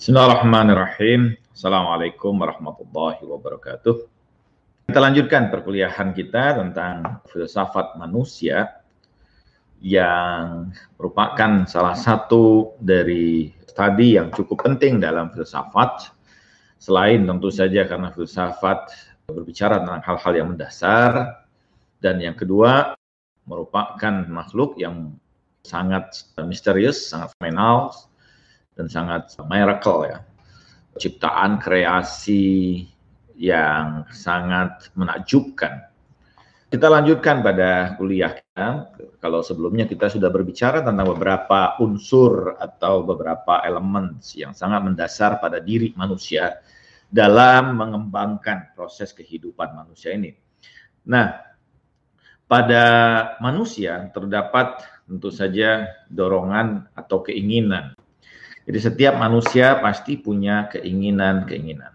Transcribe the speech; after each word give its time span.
Bismillahirrahmanirrahim. 0.00 1.36
Assalamualaikum 1.52 2.32
warahmatullahi 2.40 3.20
wabarakatuh. 3.20 4.08
Kita 4.88 4.96
lanjutkan 4.96 5.52
perkuliahan 5.52 6.16
kita 6.16 6.56
tentang 6.56 7.20
filsafat 7.28 8.00
manusia 8.00 8.80
yang 9.84 10.72
merupakan 10.96 11.68
salah 11.68 11.92
satu 11.92 12.72
dari 12.80 13.52
studi 13.68 14.16
yang 14.16 14.32
cukup 14.32 14.72
penting 14.72 15.04
dalam 15.04 15.28
filsafat. 15.36 16.16
Selain 16.80 17.20
tentu 17.20 17.52
saja 17.52 17.84
karena 17.84 18.08
filsafat 18.08 18.88
berbicara 19.28 19.84
tentang 19.84 20.00
hal-hal 20.00 20.32
yang 20.32 20.48
mendasar 20.56 21.44
dan 22.00 22.24
yang 22.24 22.40
kedua 22.40 22.96
merupakan 23.44 24.24
makhluk 24.32 24.80
yang 24.80 25.12
sangat 25.60 26.24
misterius, 26.48 27.12
sangat 27.12 27.36
fenomenal, 27.36 28.08
dan 28.74 28.86
sangat 28.86 29.34
miracle 29.46 30.06
ya. 30.06 30.18
Ciptaan 30.98 31.62
kreasi 31.62 32.84
yang 33.40 34.04
sangat 34.12 34.92
menakjubkan. 34.98 35.88
Kita 36.70 36.86
lanjutkan 36.86 37.42
pada 37.42 37.98
kuliah 37.98 38.30
kita. 38.36 38.94
Kalau 39.18 39.42
sebelumnya 39.42 39.90
kita 39.90 40.06
sudah 40.06 40.30
berbicara 40.30 40.86
tentang 40.86 41.10
beberapa 41.16 41.74
unsur 41.82 42.54
atau 42.62 43.02
beberapa 43.02 43.58
elemen 43.66 44.22
yang 44.38 44.54
sangat 44.54 44.86
mendasar 44.86 45.42
pada 45.42 45.58
diri 45.58 45.90
manusia 45.98 46.62
dalam 47.10 47.74
mengembangkan 47.74 48.70
proses 48.78 49.10
kehidupan 49.10 49.74
manusia 49.74 50.14
ini. 50.14 50.30
Nah, 51.10 51.42
pada 52.46 52.84
manusia 53.42 54.06
terdapat 54.14 54.86
tentu 55.10 55.34
saja 55.34 55.90
dorongan 56.06 56.86
atau 56.94 57.26
keinginan 57.26 57.98
jadi 58.70 58.86
setiap 58.86 59.18
manusia 59.18 59.82
pasti 59.82 60.14
punya 60.14 60.70
keinginan-keinginan. 60.70 61.90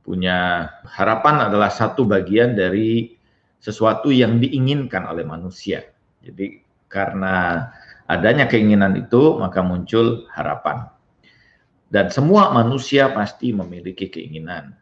Punya 0.00 0.72
harapan 0.88 1.52
adalah 1.52 1.68
satu 1.68 2.08
bagian 2.08 2.56
dari 2.56 3.12
sesuatu 3.60 4.08
yang 4.08 4.40
diinginkan 4.40 5.04
oleh 5.04 5.28
manusia. 5.28 5.84
Jadi 6.24 6.64
karena 6.88 7.68
adanya 8.08 8.48
keinginan 8.48 8.96
itu 8.96 9.36
maka 9.36 9.60
muncul 9.60 10.24
harapan. 10.32 10.88
Dan 11.92 12.08
semua 12.08 12.56
manusia 12.56 13.12
pasti 13.12 13.52
memiliki 13.52 14.08
keinginan. 14.08 14.72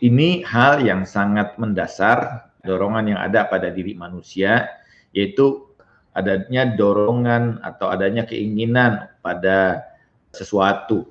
Ini 0.00 0.48
hal 0.48 0.80
yang 0.80 1.04
sangat 1.04 1.60
mendasar 1.60 2.48
dorongan 2.64 3.12
yang 3.12 3.20
ada 3.20 3.44
pada 3.52 3.68
diri 3.68 3.92
manusia 3.92 4.64
yaitu 5.12 5.68
adanya 6.16 6.72
dorongan 6.72 7.60
atau 7.60 7.92
adanya 7.92 8.24
keinginan 8.24 9.12
pada 9.20 9.92
sesuatu. 10.36 11.08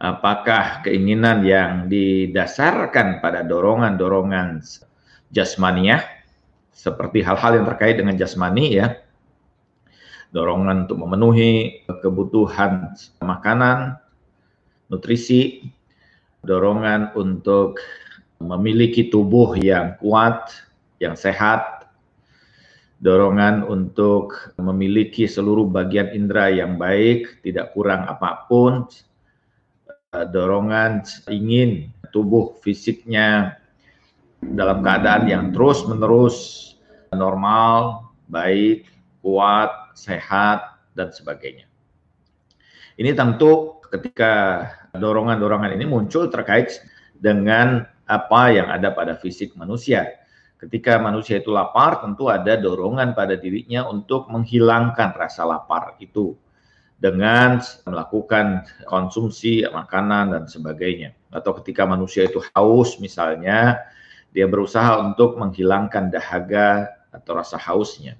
Apakah 0.00 0.80
keinginan 0.82 1.44
yang 1.44 1.86
didasarkan 1.92 3.20
pada 3.20 3.44
dorongan-dorongan 3.44 4.64
jasmaniah 5.30 6.02
seperti 6.74 7.22
hal-hal 7.24 7.62
yang 7.62 7.66
terkait 7.70 7.96
dengan 7.96 8.18
jasmani 8.18 8.76
ya. 8.76 8.98
Dorongan 10.34 10.90
untuk 10.90 10.98
memenuhi 10.98 11.86
kebutuhan 11.86 12.98
makanan, 13.22 14.02
nutrisi, 14.90 15.70
dorongan 16.42 17.14
untuk 17.14 17.78
memiliki 18.42 19.08
tubuh 19.08 19.54
yang 19.54 19.94
kuat, 20.02 20.50
yang 20.98 21.14
sehat, 21.14 21.83
dorongan 23.02 23.66
untuk 23.66 24.54
memiliki 24.60 25.26
seluruh 25.26 25.66
bagian 25.66 26.14
indera 26.14 26.50
yang 26.50 26.78
baik, 26.78 27.42
tidak 27.42 27.74
kurang 27.74 28.06
apa 28.06 28.46
pun, 28.46 28.86
eh, 29.88 30.26
dorongan 30.30 31.02
ingin 31.30 31.90
tubuh 32.14 32.54
fisiknya 32.62 33.58
dalam 34.38 34.84
keadaan 34.84 35.24
yang 35.26 35.44
terus-menerus 35.50 36.70
normal, 37.16 38.10
baik, 38.30 38.86
kuat, 39.24 39.94
sehat, 39.96 40.78
dan 40.94 41.10
sebagainya. 41.10 41.66
Ini 42.94 43.10
tentu 43.18 43.82
ketika 43.90 44.66
dorongan-dorongan 44.94 45.74
ini 45.74 45.86
muncul 45.86 46.30
terkait 46.30 46.82
dengan 47.18 47.86
apa 48.06 48.42
yang 48.52 48.68
ada 48.70 48.92
pada 48.92 49.16
fisik 49.18 49.56
manusia 49.58 50.23
Ketika 50.64 50.96
manusia 50.96 51.44
itu 51.44 51.52
lapar, 51.52 52.00
tentu 52.00 52.32
ada 52.32 52.56
dorongan 52.56 53.12
pada 53.12 53.36
dirinya 53.36 53.84
untuk 53.84 54.32
menghilangkan 54.32 55.12
rasa 55.12 55.44
lapar 55.44 56.00
itu 56.00 56.32
dengan 56.96 57.60
melakukan 57.84 58.64
konsumsi 58.88 59.60
makanan 59.68 60.32
dan 60.32 60.44
sebagainya. 60.48 61.12
Atau 61.28 61.52
ketika 61.60 61.84
manusia 61.84 62.24
itu 62.24 62.40
haus 62.56 62.96
misalnya, 62.96 63.76
dia 64.32 64.48
berusaha 64.48 65.04
untuk 65.04 65.36
menghilangkan 65.36 66.08
dahaga 66.08 66.88
atau 67.12 67.36
rasa 67.36 67.60
hausnya. 67.60 68.16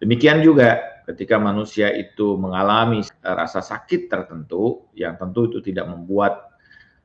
Demikian 0.00 0.40
juga 0.40 0.80
ketika 1.04 1.36
manusia 1.36 1.92
itu 1.92 2.40
mengalami 2.40 3.04
rasa 3.20 3.60
sakit 3.60 4.08
tertentu 4.08 4.88
yang 4.96 5.20
tentu 5.20 5.52
itu 5.52 5.60
tidak 5.60 5.84
membuat 5.92 6.48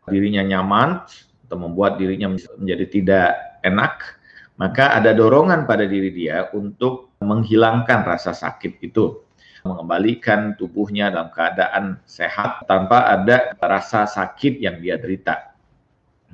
dirinya 0.08 0.42
nyaman 0.42 1.04
atau 1.46 1.58
membuat 1.60 2.00
dirinya 2.00 2.32
menjadi 2.56 2.86
tidak 2.88 3.30
enak, 3.62 4.19
maka 4.60 4.92
ada 4.92 5.16
dorongan 5.16 5.64
pada 5.64 5.88
diri 5.88 6.12
dia 6.12 6.52
untuk 6.52 7.16
menghilangkan 7.24 8.04
rasa 8.04 8.36
sakit 8.36 8.84
itu, 8.84 9.24
mengembalikan 9.64 10.60
tubuhnya 10.60 11.08
dalam 11.08 11.32
keadaan 11.32 12.04
sehat 12.04 12.68
tanpa 12.68 13.08
ada 13.08 13.56
rasa 13.56 14.04
sakit 14.04 14.60
yang 14.60 14.84
dia 14.84 15.00
derita. 15.00 15.56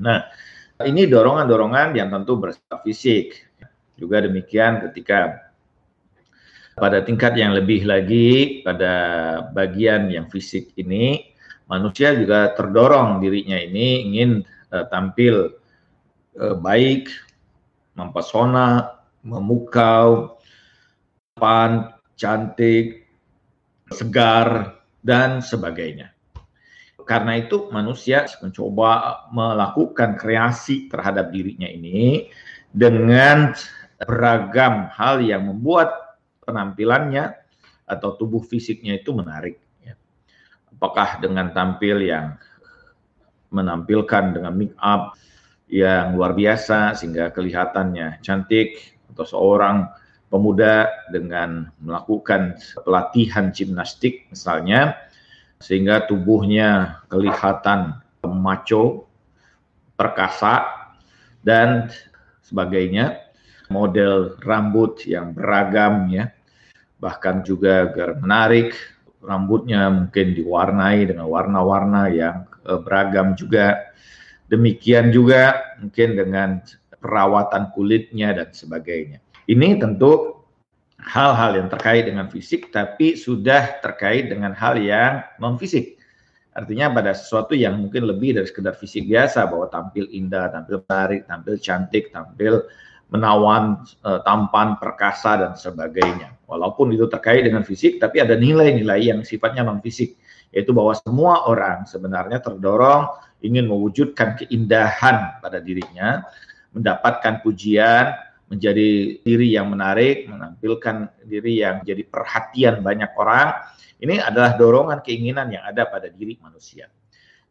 Nah, 0.01 0.25
ini 0.81 1.05
dorongan-dorongan 1.05 1.93
yang 1.93 2.09
tentu 2.09 2.41
bersifat 2.41 2.81
fisik. 2.81 3.45
Juga 3.95 4.25
demikian 4.25 4.83
ketika 4.89 5.45
pada 6.75 6.99
tingkat 7.05 7.39
yang 7.39 7.55
lebih 7.55 7.87
lagi 7.87 8.59
pada 8.59 8.93
bagian 9.55 10.11
yang 10.11 10.27
fisik 10.27 10.75
ini 10.75 11.31
manusia 11.71 12.11
juga 12.11 12.51
terdorong 12.51 13.23
dirinya 13.23 13.55
ini 13.55 14.11
ingin 14.11 14.43
uh, 14.75 14.83
tampil 14.91 15.55
uh, 16.35 16.55
baik 16.59 17.07
mempesona, 17.95 19.01
memukau, 19.25 20.37
pan, 21.35 21.95
cantik, 22.19 23.07
segar, 23.91 24.79
dan 25.01 25.39
sebagainya. 25.41 26.15
Karena 27.05 27.37
itu 27.37 27.69
manusia 27.69 28.25
mencoba 28.41 29.23
melakukan 29.29 30.17
kreasi 30.17 30.89
terhadap 30.89 31.29
dirinya 31.29 31.69
ini 31.69 32.33
dengan 32.73 33.53
beragam 34.01 34.89
hal 34.89 35.21
yang 35.21 35.45
membuat 35.45 36.17
penampilannya 36.43 37.37
atau 37.85 38.17
tubuh 38.17 38.41
fisiknya 38.41 38.97
itu 38.97 39.13
menarik. 39.13 39.61
Ya. 39.85 39.93
Apakah 40.73 41.21
dengan 41.21 41.53
tampil 41.53 42.09
yang 42.09 42.41
menampilkan 43.53 44.33
dengan 44.33 44.57
make 44.57 44.75
up, 44.81 45.13
yang 45.69 46.13
luar 46.13 46.37
biasa 46.37 46.93
sehingga 46.93 47.33
kelihatannya 47.33 48.21
cantik 48.21 48.99
atau 49.13 49.25
seorang 49.25 49.89
pemuda 50.29 50.89
dengan 51.09 51.71
melakukan 51.81 52.57
pelatihan 52.85 53.49
gimnastik 53.49 54.29
misalnya 54.29 54.97
sehingga 55.57 56.05
tubuhnya 56.05 57.01
kelihatan 57.07 57.97
maco, 58.25 59.07
perkasa 59.95 60.65
dan 61.45 61.89
sebagainya. 62.41 63.21
Model 63.65 64.37
rambut 64.45 65.01
yang 65.09 65.33
beragam 65.33 66.05
ya. 66.13 66.29
Bahkan 67.01 67.41
juga 67.41 67.89
agar 67.89 68.21
menarik 68.21 68.77
rambutnya 69.25 69.89
mungkin 69.89 70.37
diwarnai 70.37 71.09
dengan 71.09 71.25
warna-warna 71.25 72.13
yang 72.13 72.45
eh, 72.61 72.77
beragam 72.77 73.33
juga 73.33 73.84
Demikian 74.45 75.09
juga 75.09 75.75
mungkin 75.81 76.13
dengan 76.13 76.49
perawatan 77.01 77.73
kulitnya 77.73 78.33
dan 78.33 78.49
sebagainya. 78.53 79.21
Ini 79.45 79.77
tentu 79.77 80.41
hal-hal 81.01 81.61
yang 81.61 81.67
terkait 81.69 82.09
dengan 82.09 82.29
fisik, 82.29 82.73
tapi 82.73 83.13
sudah 83.13 83.81
terkait 83.81 84.29
dengan 84.29 84.53
hal 84.57 84.81
yang 84.81 85.21
non 85.37 85.57
fisik. 85.61 86.01
Artinya 86.55 86.87
pada 86.87 87.11
sesuatu 87.11 87.51
yang 87.51 87.77
mungkin 87.77 88.07
lebih 88.07 88.39
dari 88.39 88.47
sekedar 88.47 88.73
fisik 88.79 89.05
biasa, 89.05 89.45
bahwa 89.45 89.67
tampil 89.69 90.07
indah, 90.09 90.49
tampil 90.49 90.81
menarik, 90.87 91.27
tampil 91.27 91.55
cantik, 91.59 92.15
tampil 92.15 92.63
menawan, 93.13 93.85
eh, 94.01 94.19
tampan, 94.25 94.81
perkasa, 94.81 95.37
dan 95.37 95.53
sebagainya. 95.53 96.33
Walaupun 96.49 96.89
itu 96.95 97.05
terkait 97.05 97.45
dengan 97.45 97.61
fisik, 97.61 98.01
tapi 98.01 98.23
ada 98.23 98.33
nilai-nilai 98.33 99.13
yang 99.13 99.21
sifatnya 99.21 99.61
non 99.61 99.83
fisik, 99.83 100.17
yaitu 100.55 100.71
bahwa 100.71 100.95
semua 100.95 101.51
orang 101.51 101.83
sebenarnya 101.83 102.39
terdorong 102.39 103.11
ingin 103.43 103.67
mewujudkan 103.67 104.39
keindahan 104.39 105.37
pada 105.43 105.59
dirinya, 105.59 106.23
mendapatkan 106.71 107.43
pujian, 107.43 108.15
menjadi 108.47 109.19
diri 109.21 109.47
yang 109.51 109.67
menarik, 109.67 110.31
menampilkan 110.31 111.11
diri 111.27 111.59
yang 111.59 111.83
jadi 111.83 112.01
perhatian 112.07 112.79
banyak 112.79 113.11
orang. 113.19 113.51
Ini 113.99 114.23
adalah 114.23 114.55
dorongan 114.55 115.03
keinginan 115.03 115.51
yang 115.51 115.67
ada 115.67 115.85
pada 115.91 116.07
diri 116.07 116.39
manusia. 116.39 116.87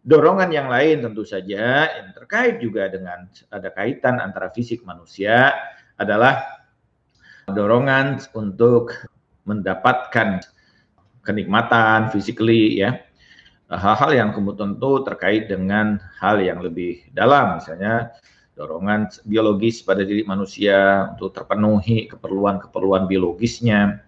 Dorongan 0.04 0.52
yang 0.52 0.68
lain 0.68 1.00
tentu 1.00 1.24
saja 1.24 1.88
yang 1.88 2.12
terkait 2.12 2.60
juga 2.60 2.92
dengan 2.92 3.24
ada 3.48 3.68
kaitan 3.72 4.20
antara 4.20 4.52
fisik 4.52 4.84
manusia 4.84 5.56
adalah 5.96 6.44
dorongan 7.48 8.20
untuk 8.36 8.92
mendapatkan 9.48 10.44
kenikmatan 11.25 12.12
physically 12.12 12.79
ya. 12.85 13.00
Hal-hal 13.73 14.12
yang 14.12 14.31
kemudian 14.37 14.76
tentu 14.76 15.03
terkait 15.03 15.49
dengan 15.50 15.99
hal 16.21 16.38
yang 16.38 16.61
lebih 16.61 17.00
dalam 17.11 17.59
misalnya 17.59 18.12
dorongan 18.55 19.11
biologis 19.26 19.82
pada 19.82 20.06
diri 20.06 20.23
manusia 20.23 21.11
untuk 21.17 21.35
terpenuhi 21.35 22.06
keperluan-keperluan 22.06 23.11
biologisnya. 23.11 24.05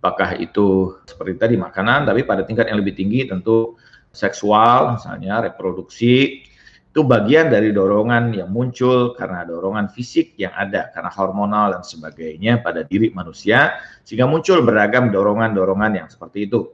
Apakah 0.00 0.36
itu 0.36 1.00
seperti 1.08 1.38
tadi 1.38 1.54
makanan 1.56 2.08
tapi 2.08 2.26
pada 2.26 2.44
tingkat 2.44 2.68
yang 2.68 2.80
lebih 2.82 2.96
tinggi 2.96 3.24
tentu 3.28 3.78
seksual 4.10 4.98
misalnya 4.98 5.48
reproduksi 5.48 6.44
itu 6.90 7.06
bagian 7.06 7.54
dari 7.54 7.70
dorongan 7.70 8.34
yang 8.34 8.50
muncul 8.50 9.14
karena 9.14 9.46
dorongan 9.46 9.94
fisik 9.94 10.34
yang 10.34 10.50
ada 10.58 10.90
karena 10.90 11.06
hormonal 11.14 11.78
dan 11.78 11.86
sebagainya 11.86 12.66
pada 12.66 12.82
diri 12.82 13.14
manusia 13.14 13.78
sehingga 14.02 14.26
muncul 14.26 14.58
beragam 14.66 15.14
dorongan-dorongan 15.14 16.02
yang 16.02 16.08
seperti 16.10 16.50
itu. 16.50 16.66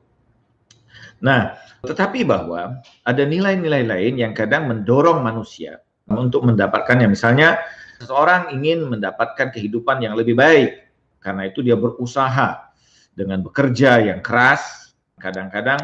Nah, 1.21 1.61
tetapi 1.85 2.25
bahwa 2.25 2.81
ada 3.05 3.23
nilai-nilai 3.29 3.85
lain 3.85 4.17
yang 4.17 4.33
kadang 4.33 4.73
mendorong 4.73 5.21
manusia 5.21 5.85
untuk 6.09 6.49
mendapatkannya. 6.49 7.13
Misalnya 7.13 7.61
seseorang 8.01 8.57
ingin 8.57 8.89
mendapatkan 8.89 9.53
kehidupan 9.53 10.01
yang 10.01 10.17
lebih 10.17 10.33
baik 10.33 10.81
karena 11.21 11.45
itu 11.45 11.61
dia 11.61 11.77
berusaha 11.77 12.73
dengan 13.13 13.45
bekerja 13.45 14.01
yang 14.01 14.25
keras. 14.25 14.97
Kadang-kadang 15.21 15.81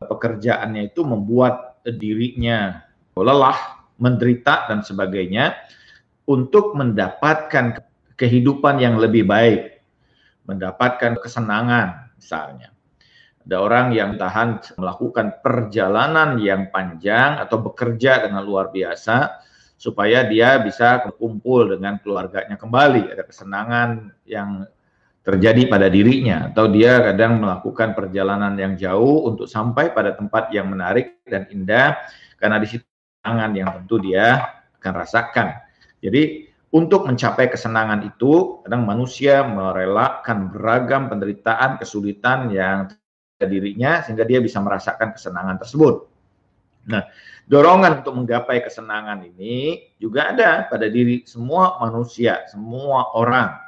pekerjaannya 0.00 0.96
itu 0.96 1.04
membuat 1.04 1.84
dirinya 1.84 2.85
lelah, 3.24 3.86
menderita 3.96 4.68
dan 4.68 4.84
sebagainya 4.84 5.56
untuk 6.28 6.76
mendapatkan 6.76 7.80
kehidupan 8.18 8.82
yang 8.82 9.00
lebih 9.00 9.24
baik, 9.24 9.80
mendapatkan 10.44 11.16
kesenangan 11.20 12.12
misalnya. 12.18 12.72
Ada 13.46 13.56
orang 13.62 13.86
yang 13.94 14.18
tahan 14.18 14.74
melakukan 14.74 15.38
perjalanan 15.38 16.34
yang 16.42 16.66
panjang 16.74 17.38
atau 17.38 17.62
bekerja 17.62 18.26
dengan 18.26 18.42
luar 18.42 18.74
biasa 18.74 19.38
supaya 19.78 20.26
dia 20.26 20.58
bisa 20.58 21.06
berkumpul 21.06 21.78
dengan 21.78 22.02
keluarganya 22.02 22.58
kembali, 22.58 23.12
ada 23.12 23.22
kesenangan 23.22 24.10
yang 24.26 24.66
terjadi 25.22 25.66
pada 25.66 25.86
dirinya 25.90 26.50
atau 26.50 26.70
dia 26.70 27.02
kadang 27.02 27.42
melakukan 27.42 27.98
perjalanan 27.98 28.54
yang 28.58 28.74
jauh 28.78 29.26
untuk 29.30 29.46
sampai 29.50 29.90
pada 29.90 30.14
tempat 30.14 30.50
yang 30.54 30.70
menarik 30.70 31.18
dan 31.26 31.46
indah 31.50 31.98
karena 32.38 32.62
di 32.62 32.66
situ 32.70 32.95
kesenangan 33.26 33.52
yang 33.58 33.68
tentu 33.82 33.98
dia 33.98 34.26
akan 34.78 34.92
rasakan. 35.02 35.58
Jadi 35.98 36.46
untuk 36.70 37.10
mencapai 37.10 37.50
kesenangan 37.50 38.06
itu 38.06 38.62
kadang 38.62 38.86
manusia 38.86 39.42
merelakan 39.42 40.54
beragam 40.54 41.10
penderitaan, 41.10 41.82
kesulitan 41.82 42.54
yang 42.54 42.86
dirinya 43.42 44.06
sehingga 44.06 44.22
dia 44.22 44.38
bisa 44.38 44.62
merasakan 44.62 45.10
kesenangan 45.10 45.58
tersebut. 45.58 46.06
Nah, 46.86 47.02
dorongan 47.50 48.06
untuk 48.06 48.14
menggapai 48.14 48.62
kesenangan 48.62 49.26
ini 49.26 49.90
juga 49.98 50.30
ada 50.30 50.70
pada 50.70 50.86
diri 50.86 51.26
semua 51.26 51.82
manusia, 51.82 52.46
semua 52.46 53.10
orang 53.18 53.58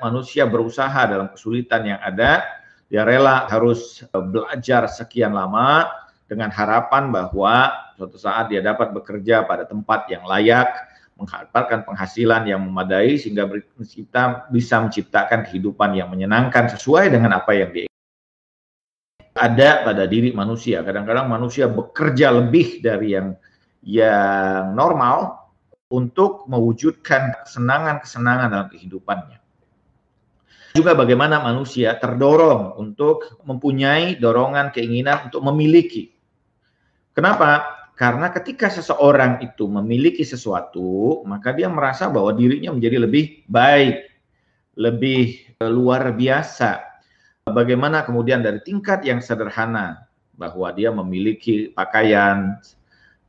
manusia 0.00 0.48
berusaha 0.48 1.04
dalam 1.04 1.28
kesulitan 1.28 1.84
yang 1.84 2.00
ada, 2.00 2.40
dia 2.88 3.04
rela 3.04 3.44
harus 3.52 4.00
eh, 4.00 4.24
belajar 4.24 4.88
sekian 4.88 5.36
lama 5.36 5.92
dengan 6.24 6.48
harapan 6.48 7.12
bahwa 7.12 7.85
suatu 7.96 8.20
saat 8.20 8.52
dia 8.52 8.60
dapat 8.60 8.92
bekerja 8.92 9.42
pada 9.48 9.64
tempat 9.64 10.06
yang 10.12 10.28
layak, 10.28 10.68
mengharapkan 11.16 11.82
penghasilan 11.82 12.44
yang 12.44 12.60
memadai 12.60 13.16
sehingga 13.16 13.48
kita 13.80 14.52
bisa 14.52 14.84
menciptakan 14.84 15.48
kehidupan 15.48 15.96
yang 15.96 16.12
menyenangkan 16.12 16.68
sesuai 16.76 17.08
dengan 17.08 17.40
apa 17.40 17.56
yang 17.56 17.72
dia 17.72 17.88
ada 19.36 19.84
pada 19.84 20.08
diri 20.08 20.32
manusia. 20.32 20.80
Kadang-kadang 20.80 21.28
manusia 21.28 21.68
bekerja 21.68 22.32
lebih 22.32 22.80
dari 22.80 23.16
yang 23.16 23.36
yang 23.84 24.72
normal 24.72 25.48
untuk 25.92 26.48
mewujudkan 26.48 27.44
kesenangan-kesenangan 27.44 28.48
dalam 28.48 28.68
kehidupannya 28.72 29.40
juga 30.76 30.92
bagaimana 30.92 31.40
manusia 31.40 31.96
terdorong 31.96 32.76
untuk 32.76 33.40
mempunyai 33.48 34.20
dorongan 34.20 34.68
keinginan 34.76 35.32
untuk 35.32 35.40
memiliki. 35.40 36.12
Kenapa? 37.16 37.64
Karena 37.96 38.28
ketika 38.28 38.68
seseorang 38.68 39.40
itu 39.40 39.64
memiliki 39.72 40.20
sesuatu, 40.20 41.24
maka 41.24 41.56
dia 41.56 41.64
merasa 41.72 42.12
bahwa 42.12 42.28
dirinya 42.36 42.76
menjadi 42.76 43.08
lebih 43.08 43.48
baik, 43.48 44.12
lebih 44.76 45.56
luar 45.64 46.12
biasa. 46.12 46.84
Bagaimana 47.48 48.04
kemudian 48.04 48.44
dari 48.44 48.60
tingkat 48.60 49.00
yang 49.00 49.24
sederhana 49.24 50.04
bahwa 50.36 50.68
dia 50.76 50.92
memiliki 50.92 51.72
pakaian, 51.72 52.60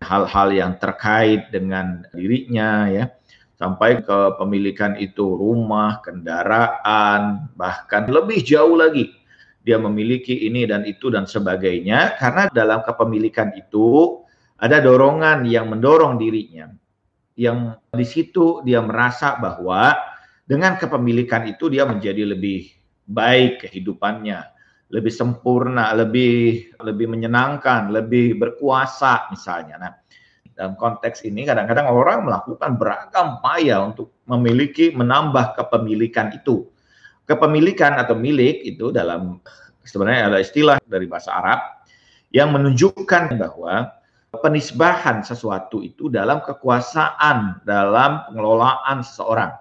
hal-hal 0.03 0.51
yang 0.51 0.75
terkait 0.75 1.47
dengan 1.47 2.03
dirinya 2.11 2.91
ya, 2.91 3.07
sampai 3.55 4.03
ke 4.03 4.19
pemilikan 4.35 4.99
itu 4.99 5.23
rumah, 5.31 6.03
kendaraan, 6.03 7.47
bahkan 7.55 8.03
lebih 8.11 8.43
jauh 8.43 8.75
lagi 8.75 9.15
dia 9.63 9.75
memiliki 9.75 10.47
ini 10.47 10.63
dan 10.63 10.87
itu 10.87 11.11
dan 11.11 11.27
sebagainya 11.27 12.15
karena 12.15 12.47
dalam 12.55 12.87
kepemilikan 12.87 13.51
itu 13.59 14.23
ada 14.57 14.77
dorongan 14.81 15.45
yang 15.45 15.69
mendorong 15.69 16.17
dirinya 16.17 16.69
yang 17.37 17.77
di 17.93 18.05
situ 18.05 18.65
dia 18.65 18.81
merasa 18.81 19.37
bahwa 19.37 19.93
dengan 20.49 20.75
kepemilikan 20.75 21.45
itu 21.45 21.69
dia 21.69 21.85
menjadi 21.85 22.33
lebih 22.33 22.65
baik 23.05 23.69
kehidupannya, 23.69 24.41
lebih 24.89 25.13
sempurna, 25.13 25.93
lebih 25.93 26.73
lebih 26.81 27.07
menyenangkan, 27.07 27.93
lebih 27.93 28.41
berkuasa 28.41 29.29
misalnya. 29.29 29.75
Nah, 29.77 29.93
dalam 30.57 30.73
konteks 30.73 31.21
ini 31.29 31.45
kadang-kadang 31.45 31.93
orang 31.93 32.25
melakukan 32.25 32.73
beragam 32.75 33.37
upaya 33.37 33.85
untuk 33.85 34.17
memiliki 34.25 34.89
menambah 34.97 35.53
kepemilikan 35.61 36.33
itu. 36.33 36.65
Kepemilikan 37.29 38.01
atau 38.01 38.17
milik 38.17 38.65
itu 38.65 38.89
dalam 38.89 39.37
sebenarnya 39.85 40.33
ada 40.33 40.39
istilah 40.41 40.81
dari 40.89 41.05
bahasa 41.05 41.37
Arab 41.37 41.59
yang 42.33 42.49
menunjukkan 42.55 43.35
bahwa 43.37 43.93
penisbahan 44.31 45.23
sesuatu 45.23 45.79
itu 45.79 46.11
dalam 46.11 46.43
kekuasaan 46.43 47.63
dalam 47.63 48.27
pengelolaan 48.27 48.99
seseorang. 48.99 49.55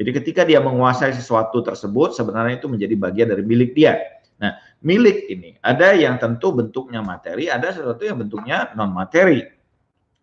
Jadi 0.00 0.10
ketika 0.16 0.42
dia 0.48 0.64
menguasai 0.64 1.12
sesuatu 1.12 1.60
tersebut 1.60 2.16
sebenarnya 2.16 2.56
itu 2.56 2.72
menjadi 2.72 2.94
bagian 2.96 3.28
dari 3.28 3.44
milik 3.44 3.76
dia. 3.76 4.00
Nah, 4.40 4.56
milik 4.80 5.28
ini 5.28 5.60
ada 5.60 5.92
yang 5.92 6.16
tentu 6.16 6.56
bentuknya 6.56 7.04
materi, 7.04 7.52
ada 7.52 7.68
sesuatu 7.68 8.00
yang 8.00 8.16
bentuknya 8.16 8.72
non 8.72 8.96
materi 8.96 9.44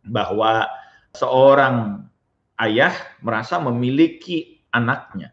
bahwa 0.01 0.65
seorang 1.13 2.01
ayah 2.57 2.93
merasa 3.21 3.61
memiliki 3.61 4.57
anaknya 4.73 5.29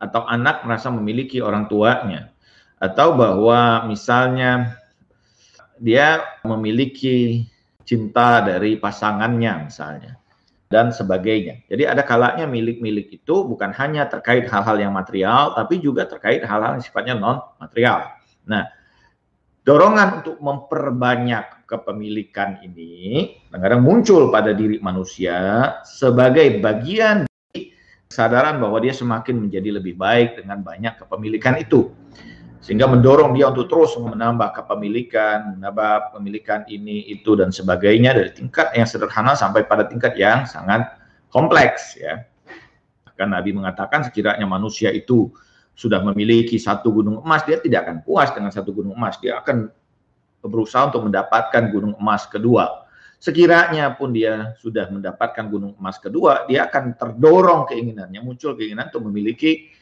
atau 0.00 0.24
anak 0.24 0.64
merasa 0.64 0.88
memiliki 0.88 1.44
orang 1.44 1.68
tuanya 1.68 2.32
atau 2.80 3.12
bahwa 3.12 3.84
misalnya 3.90 4.78
dia 5.76 6.22
memiliki 6.46 7.44
cinta 7.88 8.44
dari 8.44 8.76
pasangannya 8.76 9.72
misalnya 9.72 10.20
dan 10.68 10.92
sebagainya. 10.92 11.64
Jadi 11.64 11.88
ada 11.88 12.04
kalanya 12.04 12.44
milik-milik 12.44 13.24
itu 13.24 13.48
bukan 13.48 13.72
hanya 13.72 14.04
terkait 14.04 14.44
hal-hal 14.52 14.76
yang 14.76 14.92
material 14.92 15.56
tapi 15.56 15.80
juga 15.80 16.04
terkait 16.04 16.44
hal-hal 16.44 16.76
yang 16.76 16.84
sifatnya 16.84 17.16
non 17.16 17.40
material. 17.56 18.12
Nah, 18.44 18.68
dorongan 19.64 20.20
untuk 20.20 20.36
memperbanyak 20.36 21.64
kepemilikan 21.64 22.60
ini 22.60 23.32
kadang-kadang 23.48 23.80
muncul 23.80 24.28
pada 24.28 24.52
diri 24.52 24.76
manusia 24.84 25.80
sebagai 25.88 26.60
bagian 26.60 27.24
kesadaran 28.08 28.60
bahwa 28.60 28.80
dia 28.84 28.92
semakin 28.92 29.48
menjadi 29.48 29.80
lebih 29.80 29.96
baik 29.96 30.40
dengan 30.40 30.60
banyak 30.60 30.96
kepemilikan 31.00 31.60
itu 31.60 31.92
sehingga 32.58 32.90
mendorong 32.90 33.38
dia 33.38 33.48
untuk 33.54 33.70
terus 33.70 33.94
menambah 33.94 34.50
kepemilikan, 34.50 35.58
menambah 35.58 36.10
kepemilikan 36.10 36.66
ini 36.66 37.06
itu 37.06 37.38
dan 37.38 37.54
sebagainya 37.54 38.18
dari 38.18 38.34
tingkat 38.34 38.74
yang 38.74 38.86
sederhana 38.86 39.38
sampai 39.38 39.62
pada 39.62 39.86
tingkat 39.86 40.18
yang 40.18 40.42
sangat 40.42 40.98
kompleks 41.30 41.94
ya. 41.94 42.26
Kan 43.14 43.34
Nabi 43.34 43.54
mengatakan 43.54 44.06
sekiranya 44.06 44.46
manusia 44.46 44.90
itu 44.90 45.30
sudah 45.78 46.02
memiliki 46.02 46.58
satu 46.58 46.90
gunung 46.90 47.22
emas, 47.22 47.46
dia 47.46 47.62
tidak 47.62 47.86
akan 47.86 47.96
puas 48.02 48.34
dengan 48.34 48.50
satu 48.50 48.74
gunung 48.74 48.98
emas. 48.98 49.18
Dia 49.22 49.38
akan 49.38 49.70
berusaha 50.42 50.90
untuk 50.90 51.06
mendapatkan 51.06 51.70
gunung 51.70 51.94
emas 51.98 52.26
kedua. 52.26 52.86
sekiranya 53.18 53.98
pun 53.98 54.14
dia 54.14 54.54
sudah 54.62 54.86
mendapatkan 54.94 55.50
gunung 55.50 55.74
emas 55.74 55.98
kedua, 55.98 56.46
dia 56.46 56.70
akan 56.70 56.94
terdorong 56.94 57.66
keinginannya, 57.66 58.22
muncul 58.22 58.54
keinginan 58.54 58.94
untuk 58.94 59.10
memiliki 59.10 59.74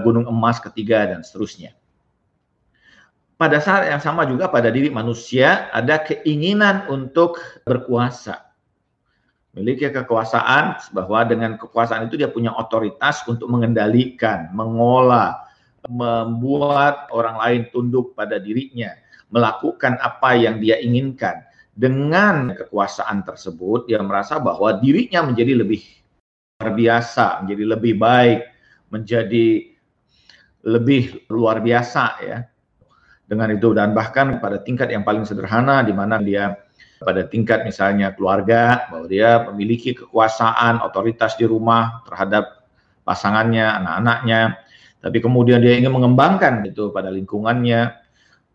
gunung 0.00 0.24
emas 0.24 0.56
ketiga 0.56 1.04
dan 1.04 1.20
seterusnya. 1.20 1.76
Pada 3.42 3.58
saat 3.58 3.90
yang 3.90 3.98
sama 3.98 4.22
juga 4.22 4.46
pada 4.46 4.70
diri 4.70 4.86
manusia 4.86 5.66
ada 5.74 5.98
keinginan 5.98 6.86
untuk 6.86 7.42
berkuasa. 7.66 8.54
Memiliki 9.50 9.90
kekuasaan 9.90 10.78
bahwa 10.94 11.26
dengan 11.26 11.58
kekuasaan 11.58 12.06
itu 12.06 12.22
dia 12.22 12.30
punya 12.30 12.54
otoritas 12.54 13.26
untuk 13.26 13.50
mengendalikan, 13.50 14.46
mengolah, 14.54 15.42
membuat 15.90 17.10
orang 17.10 17.34
lain 17.42 17.62
tunduk 17.74 18.14
pada 18.14 18.38
dirinya, 18.38 18.94
melakukan 19.34 19.98
apa 19.98 20.38
yang 20.38 20.62
dia 20.62 20.78
inginkan. 20.78 21.42
Dengan 21.74 22.54
kekuasaan 22.54 23.26
tersebut, 23.26 23.90
dia 23.90 23.98
merasa 24.06 24.38
bahwa 24.38 24.78
dirinya 24.78 25.26
menjadi 25.26 25.66
lebih 25.66 25.82
luar 26.62 26.78
biasa, 26.78 27.42
menjadi 27.42 27.64
lebih 27.74 27.94
baik, 27.98 28.40
menjadi 28.86 29.46
lebih 30.62 31.26
luar 31.26 31.58
biasa 31.58 32.04
ya. 32.22 32.38
Dengan 33.32 33.48
itu 33.48 33.72
dan 33.72 33.96
bahkan 33.96 34.36
pada 34.44 34.60
tingkat 34.60 34.92
yang 34.92 35.08
paling 35.08 35.24
sederhana 35.24 35.80
di 35.80 35.96
mana 35.96 36.20
dia 36.20 36.52
pada 37.00 37.24
tingkat 37.24 37.64
misalnya 37.64 38.12
keluarga 38.12 38.92
bahwa 38.92 39.08
dia 39.08 39.48
memiliki 39.48 39.96
kekuasaan, 39.96 40.84
otoritas 40.84 41.40
di 41.40 41.48
rumah 41.48 42.04
terhadap 42.04 42.60
pasangannya, 43.08 43.64
anak-anaknya, 43.80 44.60
tapi 45.00 45.18
kemudian 45.24 45.64
dia 45.64 45.80
ingin 45.80 45.96
mengembangkan 45.96 46.60
itu 46.68 46.92
pada 46.92 47.08
lingkungannya, 47.08 47.96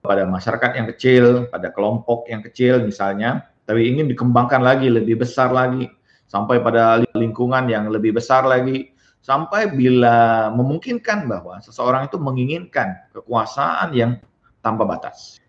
pada 0.06 0.30
masyarakat 0.30 0.78
yang 0.78 0.88
kecil, 0.94 1.24
pada 1.50 1.74
kelompok 1.74 2.30
yang 2.30 2.46
kecil 2.46 2.86
misalnya, 2.86 3.50
tapi 3.66 3.90
ingin 3.90 4.06
dikembangkan 4.08 4.62
lagi, 4.62 4.94
lebih 4.94 5.26
besar 5.26 5.52
lagi, 5.52 5.90
sampai 6.30 6.62
pada 6.62 7.02
lingkungan 7.18 7.66
yang 7.68 7.90
lebih 7.90 8.16
besar 8.16 8.46
lagi, 8.46 8.94
sampai 9.26 9.74
bila 9.76 10.48
memungkinkan 10.56 11.28
bahwa 11.28 11.60
seseorang 11.60 12.08
itu 12.08 12.16
menginginkan 12.16 12.96
kekuasaan 13.12 13.92
yang 13.92 14.16
tanpa 14.68 14.84
batas. 14.84 15.40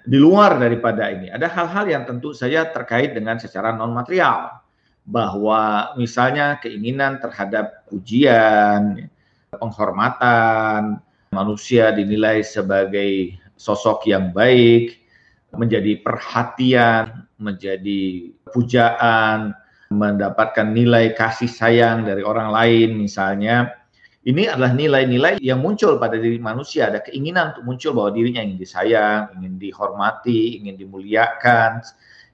Di 0.00 0.16
luar 0.16 0.56
daripada 0.56 1.12
ini, 1.12 1.28
ada 1.28 1.44
hal-hal 1.44 1.84
yang 1.84 2.04
tentu 2.08 2.32
saja 2.32 2.64
terkait 2.72 3.12
dengan 3.12 3.36
secara 3.36 3.76
non 3.76 3.92
material, 3.92 4.64
bahwa 5.04 5.92
misalnya 6.00 6.56
keinginan 6.56 7.20
terhadap 7.20 7.84
ujian, 7.92 9.10
penghormatan, 9.52 11.04
manusia 11.34 11.92
dinilai 11.92 12.40
sebagai 12.40 13.36
sosok 13.60 14.08
yang 14.08 14.32
baik, 14.32 15.04
menjadi 15.52 16.00
perhatian, 16.00 17.28
menjadi 17.36 18.32
pujaan, 18.54 19.52
mendapatkan 19.90 20.70
nilai 20.70 21.12
kasih 21.18 21.50
sayang 21.50 22.06
dari 22.06 22.22
orang 22.22 22.54
lain 22.54 22.96
misalnya. 22.96 23.79
Ini 24.20 24.52
adalah 24.52 24.76
nilai-nilai 24.76 25.40
yang 25.40 25.64
muncul 25.64 25.96
pada 25.96 26.20
diri 26.20 26.36
manusia, 26.36 26.92
ada 26.92 27.00
keinginan 27.00 27.56
untuk 27.56 27.64
muncul 27.64 27.90
bahwa 27.96 28.10
dirinya 28.12 28.44
ingin 28.44 28.60
disayang, 28.60 29.32
ingin 29.40 29.56
dihormati, 29.56 30.60
ingin 30.60 30.76
dimuliakan, 30.76 31.80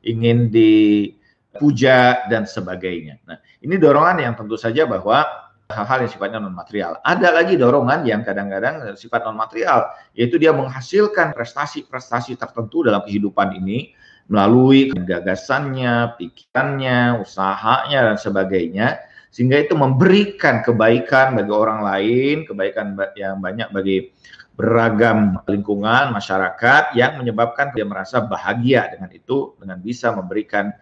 ingin 0.02 0.50
dipuja 0.50 2.26
dan 2.26 2.42
sebagainya. 2.42 3.22
Nah, 3.22 3.38
ini 3.62 3.78
dorongan 3.78 4.18
yang 4.18 4.34
tentu 4.34 4.58
saja 4.58 4.82
bahwa 4.82 5.22
hal-hal 5.70 6.06
yang 6.06 6.10
sifatnya 6.10 6.38
non 6.42 6.58
material. 6.58 6.98
Ada 7.06 7.30
lagi 7.30 7.54
dorongan 7.54 8.02
yang 8.02 8.26
kadang-kadang 8.26 8.82
sifat 8.98 9.22
non 9.22 9.38
material, 9.38 9.86
yaitu 10.18 10.42
dia 10.42 10.50
menghasilkan 10.50 11.38
prestasi-prestasi 11.38 12.34
tertentu 12.34 12.82
dalam 12.82 13.06
kehidupan 13.06 13.62
ini 13.62 13.94
melalui 14.26 14.90
gagasannya, 14.90 16.18
pikirannya, 16.18 17.22
usahanya 17.22 18.10
dan 18.10 18.16
sebagainya, 18.18 18.98
sehingga 19.36 19.60
itu 19.60 19.76
memberikan 19.76 20.64
kebaikan 20.64 21.36
bagi 21.36 21.52
orang 21.52 21.84
lain, 21.84 22.48
kebaikan 22.48 22.96
yang 23.20 23.36
banyak 23.36 23.68
bagi 23.68 24.08
beragam 24.56 25.36
lingkungan 25.44 26.08
masyarakat 26.08 26.96
yang 26.96 27.20
menyebabkan 27.20 27.68
dia 27.76 27.84
merasa 27.84 28.24
bahagia 28.24 28.88
dengan 28.88 29.12
itu 29.12 29.52
dengan 29.60 29.76
bisa 29.84 30.08
memberikan 30.16 30.72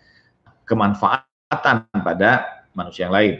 kemanfaatan 0.71 1.91
pada 1.99 2.63
manusia 2.79 3.11
yang 3.11 3.15
lain. 3.19 3.35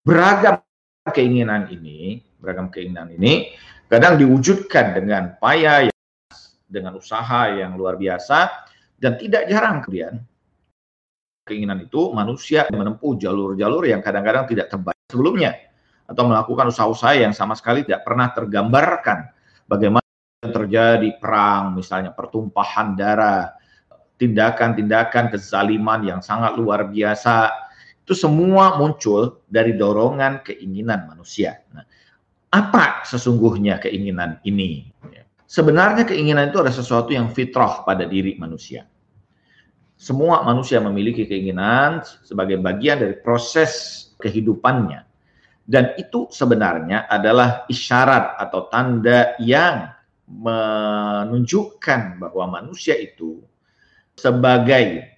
Beragam 0.00 0.64
keinginan 1.12 1.68
ini, 1.68 2.24
beragam 2.40 2.72
keinginan 2.72 3.12
ini 3.12 3.52
kadang 3.92 4.16
diwujudkan 4.16 4.96
dengan 4.96 5.36
payah, 5.36 5.92
dengan 6.64 6.96
usaha 6.96 7.52
yang 7.52 7.76
luar 7.76 8.00
biasa, 8.00 8.64
dan 8.96 9.20
tidak 9.20 9.44
jarang 9.52 9.84
kemudian 9.84 10.24
keinginan 11.46 11.86
itu 11.86 12.10
manusia 12.10 12.66
menempuh 12.74 13.14
jalur-jalur 13.14 13.86
yang 13.86 14.02
kadang-kadang 14.02 14.50
tidak 14.50 14.66
terbaik 14.66 14.98
sebelumnya 15.06 15.54
atau 16.10 16.26
melakukan 16.26 16.74
usaha-usaha 16.74 17.22
yang 17.22 17.30
sama 17.30 17.54
sekali 17.54 17.86
tidak 17.86 18.02
pernah 18.02 18.34
tergambarkan 18.34 19.30
bagaimana 19.70 20.02
terjadi 20.42 21.14
perang 21.22 21.78
misalnya 21.78 22.10
pertumpahan 22.10 22.98
darah 22.98 23.54
tindakan-tindakan 24.18 25.30
kezaliman 25.30 26.02
yang 26.02 26.20
sangat 26.20 26.58
luar 26.58 26.90
biasa 26.90 27.52
itu 28.06 28.14
semua 28.14 28.78
muncul 28.78 29.42
dari 29.50 29.74
dorongan 29.74 30.46
keinginan 30.46 31.10
manusia. 31.10 31.58
Nah, 31.74 31.82
apa 32.54 33.02
sesungguhnya 33.02 33.82
keinginan 33.82 34.38
ini? 34.46 34.86
Sebenarnya 35.46 36.06
keinginan 36.06 36.54
itu 36.54 36.62
adalah 36.62 36.74
sesuatu 36.74 37.10
yang 37.10 37.34
fitrah 37.34 37.82
pada 37.82 38.06
diri 38.06 38.38
manusia. 38.38 38.86
Semua 39.96 40.44
manusia 40.44 40.76
memiliki 40.76 41.24
keinginan 41.24 42.04
sebagai 42.20 42.60
bagian 42.60 43.00
dari 43.00 43.16
proses 43.16 44.04
kehidupannya. 44.20 45.08
Dan 45.66 45.96
itu 45.98 46.30
sebenarnya 46.30 47.08
adalah 47.10 47.64
isyarat 47.66 48.38
atau 48.38 48.70
tanda 48.70 49.34
yang 49.42 49.90
menunjukkan 50.28 52.22
bahwa 52.22 52.60
manusia 52.60 52.94
itu 52.94 53.42
sebagai 54.14 55.16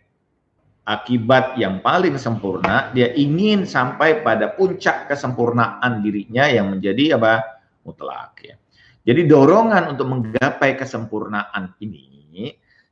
akibat 0.89 1.61
yang 1.61 1.85
paling 1.85 2.17
sempurna, 2.17 2.89
dia 2.97 3.13
ingin 3.13 3.69
sampai 3.69 4.25
pada 4.25 4.57
puncak 4.57 5.11
kesempurnaan 5.11 6.01
dirinya 6.01 6.49
yang 6.49 6.73
menjadi 6.73 7.21
apa? 7.21 7.61
mutlak 7.85 8.41
ya. 8.45 8.57
Jadi 9.05 9.25
dorongan 9.25 9.97
untuk 9.97 10.07
menggapai 10.13 10.77
kesempurnaan 10.77 11.73
ini 11.81 12.18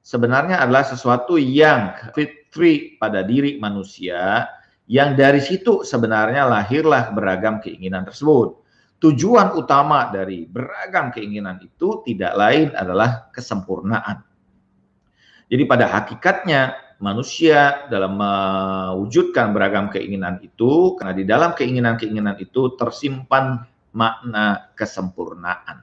sebenarnya 0.07 0.63
adalah 0.63 0.87
sesuatu 0.87 1.35
yang 1.35 1.99
fitri 2.15 2.95
pada 2.95 3.27
diri 3.27 3.59
manusia 3.59 4.47
yang 4.87 5.19
dari 5.19 5.43
situ 5.43 5.83
sebenarnya 5.83 6.47
lahirlah 6.47 7.11
beragam 7.11 7.59
keinginan 7.59 8.07
tersebut. 8.07 8.63
Tujuan 9.03 9.59
utama 9.59 10.09
dari 10.15 10.47
beragam 10.47 11.11
keinginan 11.11 11.59
itu 11.59 12.07
tidak 12.07 12.39
lain 12.39 12.71
adalah 12.73 13.29
kesempurnaan. 13.35 14.23
Jadi 15.51 15.63
pada 15.67 15.91
hakikatnya 15.91 16.79
manusia 17.03 17.85
dalam 17.91 18.17
mewujudkan 18.17 19.53
beragam 19.53 19.91
keinginan 19.91 20.39
itu 20.41 20.97
karena 20.97 21.13
di 21.13 21.27
dalam 21.27 21.53
keinginan-keinginan 21.53 22.41
itu 22.41 22.73
tersimpan 22.79 23.69
makna 23.93 24.71
kesempurnaan. 24.79 25.83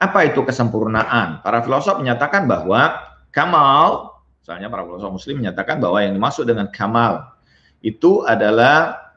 Apa 0.00 0.26
itu 0.26 0.42
kesempurnaan? 0.42 1.44
Para 1.44 1.62
filosof 1.62 2.02
menyatakan 2.02 2.50
bahwa 2.50 3.13
kamal, 3.34 4.22
misalnya 4.38 4.70
para 4.70 4.86
filosof 4.86 5.10
muslim 5.10 5.42
menyatakan 5.42 5.82
bahwa 5.82 5.98
yang 5.98 6.14
dimaksud 6.14 6.46
dengan 6.46 6.70
kamal 6.70 7.34
itu 7.82 8.22
adalah 8.22 9.10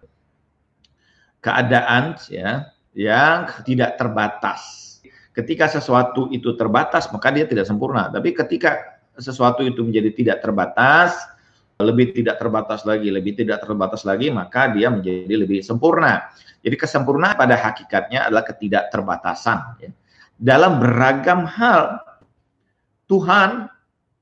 keadaan 1.39 2.17
ya 2.27 2.73
yang 2.97 3.45
tidak 3.61 3.95
terbatas. 4.01 4.83
Ketika 5.31 5.69
sesuatu 5.69 6.33
itu 6.33 6.57
terbatas, 6.57 7.13
maka 7.13 7.29
dia 7.29 7.45
tidak 7.45 7.69
sempurna. 7.69 8.09
Tapi 8.09 8.33
ketika 8.33 8.97
sesuatu 9.21 9.61
itu 9.61 9.85
menjadi 9.85 10.09
tidak 10.17 10.37
terbatas, 10.41 11.13
lebih 11.77 12.09
tidak 12.09 12.41
terbatas 12.41 12.81
lagi, 12.89 13.13
lebih 13.13 13.37
tidak 13.37 13.61
terbatas 13.61 14.01
lagi, 14.01 14.33
maka 14.33 14.73
dia 14.73 14.89
menjadi 14.89 15.29
lebih 15.29 15.61
sempurna. 15.61 16.33
Jadi 16.65 16.73
kesempurnaan 16.73 17.37
pada 17.37 17.53
hakikatnya 17.53 18.25
adalah 18.25 18.49
ketidakterbatasan. 18.49 19.57
Ya. 19.77 19.93
Dalam 20.41 20.81
beragam 20.81 21.45
hal, 21.45 22.01
Tuhan 23.05 23.69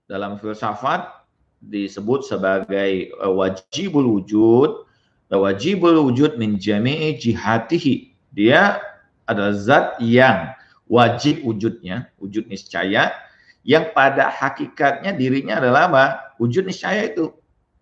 dalam 0.05 0.37
filsafat 0.37 1.25
disebut 1.61 2.25
sebagai 2.25 3.09
eh, 3.09 3.31
wajibul 3.31 4.21
wujud, 4.21 4.85
wajibul 5.33 5.97
wujud 6.09 6.37
min 6.37 6.61
jami'i 6.61 7.17
jihatihi. 7.17 8.13
Dia 8.35 8.81
adalah 9.25 9.55
zat 9.55 9.87
yang 10.03 10.53
wajib 10.85 11.41
wujudnya, 11.41 12.13
wujud 12.21 12.45
niscaya, 12.45 13.09
yang 13.65 13.89
pada 13.97 14.29
hakikatnya 14.29 15.17
dirinya 15.17 15.57
adalah 15.57 15.89
apa? 15.89 16.05
Wujud 16.37 16.69
niscaya 16.69 17.09
itu. 17.09 17.33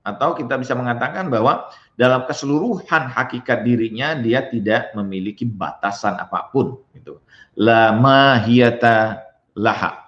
Atau 0.04 0.36
kita 0.36 0.60
bisa 0.60 0.76
mengatakan 0.76 1.32
bahwa 1.32 1.72
dalam 1.96 2.28
keseluruhan 2.28 3.08
hakikat 3.08 3.64
dirinya 3.64 4.16
dia 4.16 4.48
tidak 4.48 4.92
memiliki 4.96 5.48
batasan 5.48 6.20
apa 6.20 6.52
pun 6.52 6.80
gitu. 6.96 7.20
La 7.56 7.96
mahiyata 7.96 9.24
laha. 9.56 10.03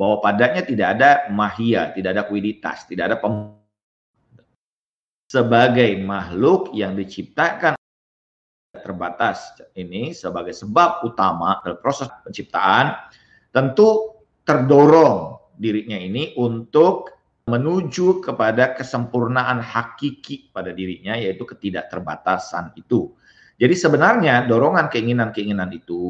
Bahwa 0.00 0.24
padanya 0.24 0.64
tidak 0.64 0.96
ada 0.96 1.28
mahia, 1.28 1.92
tidak 1.92 2.16
ada 2.16 2.22
kuiditas, 2.24 2.88
tidak 2.88 3.12
ada 3.12 3.16
pem 3.20 3.52
sebagai 5.28 6.00
makhluk 6.00 6.72
yang 6.72 6.96
diciptakan 6.96 7.76
terbatas 8.72 9.60
ini 9.76 10.16
sebagai 10.16 10.56
sebab 10.56 11.04
utama 11.04 11.60
dalam 11.60 11.78
proses 11.84 12.08
penciptaan 12.24 12.96
tentu 13.52 14.18
terdorong 14.48 15.36
dirinya 15.60 16.00
ini 16.00 16.32
untuk 16.40 17.12
menuju 17.44 18.24
kepada 18.24 18.72
kesempurnaan 18.72 19.60
hakiki 19.60 20.48
pada 20.50 20.72
dirinya 20.72 21.12
yaitu 21.14 21.44
ketidakterbatasan 21.44 22.72
itu. 22.80 23.12
Jadi 23.60 23.74
sebenarnya 23.76 24.48
dorongan 24.48 24.88
keinginan-keinginan 24.88 25.68
itu 25.76 26.00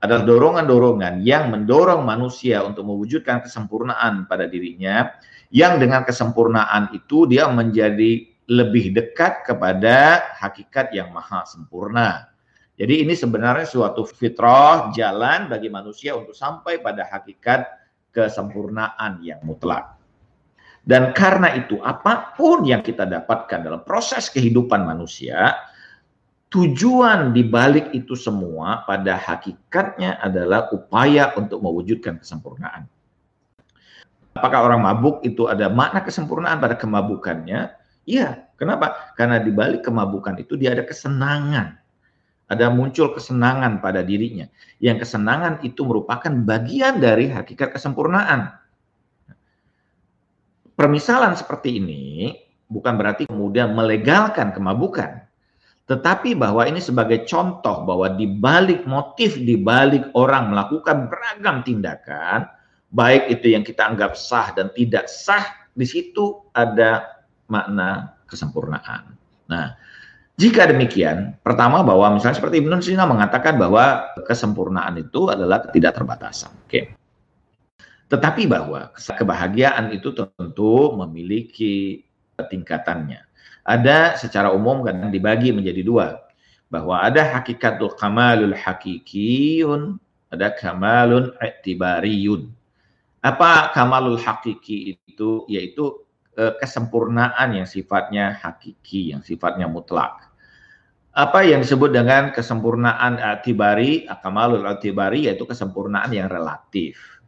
adalah 0.00 0.24
dorongan-dorongan 0.24 1.20
yang 1.20 1.52
mendorong 1.52 2.02
manusia 2.08 2.64
untuk 2.64 2.88
mewujudkan 2.88 3.44
kesempurnaan 3.44 4.24
pada 4.24 4.48
dirinya 4.48 5.12
yang 5.52 5.76
dengan 5.76 6.08
kesempurnaan 6.08 6.96
itu 6.96 7.28
dia 7.28 7.46
menjadi 7.52 8.24
lebih 8.50 8.96
dekat 8.96 9.44
kepada 9.46 10.26
hakikat 10.40 10.90
yang 10.96 11.12
maha 11.12 11.44
sempurna. 11.46 12.32
Jadi 12.80 13.04
ini 13.04 13.12
sebenarnya 13.12 13.68
suatu 13.68 14.08
fitrah 14.08 14.88
jalan 14.96 15.52
bagi 15.52 15.68
manusia 15.68 16.16
untuk 16.16 16.32
sampai 16.32 16.80
pada 16.80 17.04
hakikat 17.04 17.68
kesempurnaan 18.10 19.20
yang 19.20 19.38
mutlak. 19.44 20.00
Dan 20.80 21.12
karena 21.12 21.52
itu 21.60 21.76
apa 21.84 22.32
pun 22.32 22.64
yang 22.64 22.80
kita 22.80 23.04
dapatkan 23.04 23.60
dalam 23.60 23.84
proses 23.84 24.32
kehidupan 24.32 24.80
manusia, 24.88 25.60
tujuan 26.50 27.30
di 27.30 27.46
balik 27.46 27.94
itu 27.94 28.18
semua 28.18 28.82
pada 28.84 29.14
hakikatnya 29.16 30.18
adalah 30.18 30.68
upaya 30.74 31.30
untuk 31.38 31.62
mewujudkan 31.62 32.18
kesempurnaan. 32.18 32.90
Apakah 34.34 34.66
orang 34.66 34.82
mabuk 34.82 35.22
itu 35.26 35.46
ada 35.50 35.70
makna 35.70 36.02
kesempurnaan 36.02 36.58
pada 36.62 36.78
kemabukannya? 36.78 37.74
Iya, 38.06 38.50
kenapa? 38.58 39.14
Karena 39.14 39.42
di 39.42 39.50
balik 39.54 39.86
kemabukan 39.86 40.38
itu 40.38 40.54
dia 40.58 40.74
ada 40.74 40.86
kesenangan 40.86 41.80
ada 42.50 42.66
muncul 42.66 43.14
kesenangan 43.14 43.78
pada 43.78 44.02
dirinya. 44.02 44.50
Yang 44.82 45.06
kesenangan 45.06 45.62
itu 45.62 45.86
merupakan 45.86 46.34
bagian 46.42 46.98
dari 46.98 47.30
hakikat 47.30 47.70
kesempurnaan. 47.78 48.50
Permisalan 50.74 51.38
seperti 51.38 51.78
ini 51.78 52.34
bukan 52.66 52.98
berarti 52.98 53.30
kemudian 53.30 53.70
melegalkan 53.70 54.50
kemabukan. 54.50 55.29
Tetapi 55.90 56.38
bahwa 56.38 56.62
ini 56.70 56.78
sebagai 56.78 57.26
contoh 57.26 57.82
bahwa 57.82 58.14
di 58.14 58.30
balik 58.30 58.86
motif, 58.86 59.34
di 59.34 59.58
balik 59.58 60.14
orang 60.14 60.54
melakukan 60.54 61.10
beragam 61.10 61.66
tindakan, 61.66 62.46
baik 62.94 63.26
itu 63.26 63.58
yang 63.58 63.66
kita 63.66 63.90
anggap 63.90 64.14
sah 64.14 64.54
dan 64.54 64.70
tidak 64.70 65.10
sah, 65.10 65.42
di 65.74 65.82
situ 65.82 66.46
ada 66.54 67.18
makna 67.50 68.14
kesempurnaan. 68.30 69.18
Nah, 69.50 69.74
jika 70.38 70.70
demikian, 70.70 71.34
pertama 71.42 71.82
bahwa 71.82 72.14
misalnya 72.14 72.38
seperti 72.38 72.62
Ibnu 72.62 72.78
Sina 72.78 73.02
mengatakan 73.10 73.58
bahwa 73.58 74.14
kesempurnaan 74.30 74.94
itu 74.94 75.26
adalah 75.26 75.58
ketidakterbatasan. 75.66 76.54
Oke. 76.70 76.94
Tetapi 78.06 78.46
bahwa 78.46 78.94
kebahagiaan 78.94 79.90
itu 79.90 80.14
tentu 80.14 80.94
memiliki 80.94 82.06
tingkatannya. 82.38 83.29
Ada 83.70 84.18
secara 84.18 84.50
umum 84.50 84.82
kadang 84.82 85.14
dibagi 85.14 85.54
menjadi 85.54 85.86
dua. 85.86 86.06
Bahwa 86.66 86.98
ada 86.98 87.22
hakikatul 87.22 87.94
kamalul 87.94 88.54
hakikiyun, 88.54 89.94
ada 90.34 90.50
kamalun 90.50 91.30
i'tibariyun. 91.38 92.50
Apa 93.22 93.70
kamalul 93.70 94.18
hakiki 94.18 94.98
itu? 95.06 95.46
Yaitu 95.46 96.02
eh, 96.34 96.58
kesempurnaan 96.58 97.54
yang 97.54 97.66
sifatnya 97.70 98.34
hakiki, 98.42 99.14
yang 99.14 99.22
sifatnya 99.22 99.70
mutlak 99.70 100.30
apa 101.10 101.42
yang 101.42 101.66
disebut 101.66 101.90
dengan 101.90 102.30
kesempurnaan 102.30 103.18
atibari, 103.18 104.06
akamalul 104.06 104.62
atibari 104.62 105.26
yaitu 105.26 105.42
kesempurnaan 105.42 106.14
yang 106.14 106.30
relatif. 106.30 107.18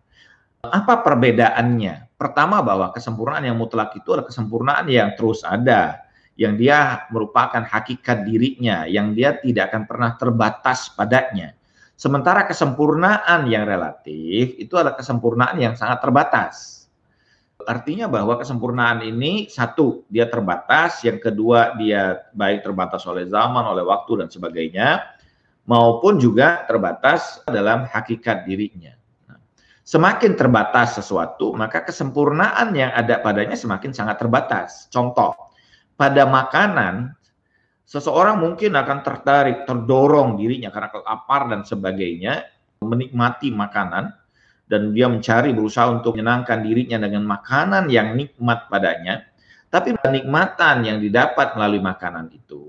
Apa 0.63 1.03
perbedaannya? 1.03 2.15
Pertama 2.15 2.63
bahwa 2.63 2.95
kesempurnaan 2.95 3.43
yang 3.43 3.59
mutlak 3.59 3.99
itu 3.99 4.15
adalah 4.15 4.31
kesempurnaan 4.31 4.87
yang 4.87 5.19
terus 5.19 5.43
ada, 5.43 6.02
yang 6.37 6.57
dia 6.57 7.07
merupakan 7.13 7.61
hakikat 7.61 8.25
dirinya, 8.25 8.89
yang 8.89 9.13
dia 9.13 9.37
tidak 9.39 9.73
akan 9.73 9.83
pernah 9.85 10.11
terbatas 10.17 10.91
padanya. 10.93 11.53
Sementara 11.95 12.49
kesempurnaan 12.49 13.47
yang 13.47 13.69
relatif 13.69 14.59
itu 14.59 14.75
adalah 14.75 14.99
kesempurnaan 14.99 15.55
yang 15.61 15.75
sangat 15.79 16.03
terbatas 16.03 16.83
Artinya 17.67 18.11
bahwa 18.11 18.39
kesempurnaan 18.39 19.03
ini 19.07 19.47
satu 19.47 20.07
dia 20.11 20.27
terbatas, 20.27 21.03
yang 21.07 21.23
kedua 21.23 21.75
dia 21.79 22.27
baik 22.35 22.67
terbatas 22.67 23.07
oleh 23.07 23.27
zaman, 23.31 23.63
oleh 23.63 23.85
waktu 23.87 24.25
dan 24.25 24.29
sebagainya, 24.31 24.89
maupun 25.67 26.19
juga 26.19 26.67
terbatas 26.67 27.43
dalam 27.47 27.87
hakikat 27.87 28.47
dirinya. 28.47 28.95
Nah, 29.31 29.39
semakin 29.87 30.35
terbatas 30.35 30.99
sesuatu, 30.99 31.55
maka 31.55 31.87
kesempurnaan 31.87 32.75
yang 32.75 32.91
ada 32.95 33.23
padanya 33.23 33.55
semakin 33.55 33.95
sangat 33.95 34.19
terbatas. 34.19 34.91
Contoh, 34.91 35.52
pada 35.97 36.27
makanan 36.27 37.15
seseorang 37.87 38.41
mungkin 38.41 38.73
akan 38.73 38.99
tertarik, 39.05 39.69
terdorong 39.69 40.41
dirinya 40.41 40.73
karena 40.73 40.89
lapar 41.05 41.53
dan 41.53 41.61
sebagainya, 41.63 42.49
menikmati 42.81 43.53
makanan, 43.53 44.11
dan 44.67 44.97
dia 44.97 45.07
mencari 45.07 45.53
berusaha 45.53 45.93
untuk 45.93 46.17
menyenangkan 46.17 46.65
dirinya 46.65 46.97
dengan 47.05 47.29
makanan 47.29 47.93
yang 47.93 48.17
nikmat 48.17 48.73
padanya, 48.73 49.29
tapi 49.69 49.93
kenikmatan 50.01 50.85
yang 50.89 50.99
didapat 51.05 51.53
melalui 51.53 51.85
makanan 51.85 52.33
itu 52.33 52.61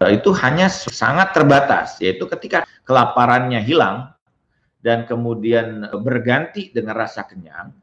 itu 0.00 0.32
hanya 0.40 0.72
sangat 0.72 1.36
terbatas, 1.36 2.00
yaitu 2.00 2.24
ketika 2.24 2.64
kelaparannya 2.88 3.60
hilang 3.60 4.16
dan 4.80 5.04
kemudian 5.04 5.84
berganti 6.00 6.72
dengan 6.72 6.96
rasa 6.96 7.28
kenyang, 7.28 7.76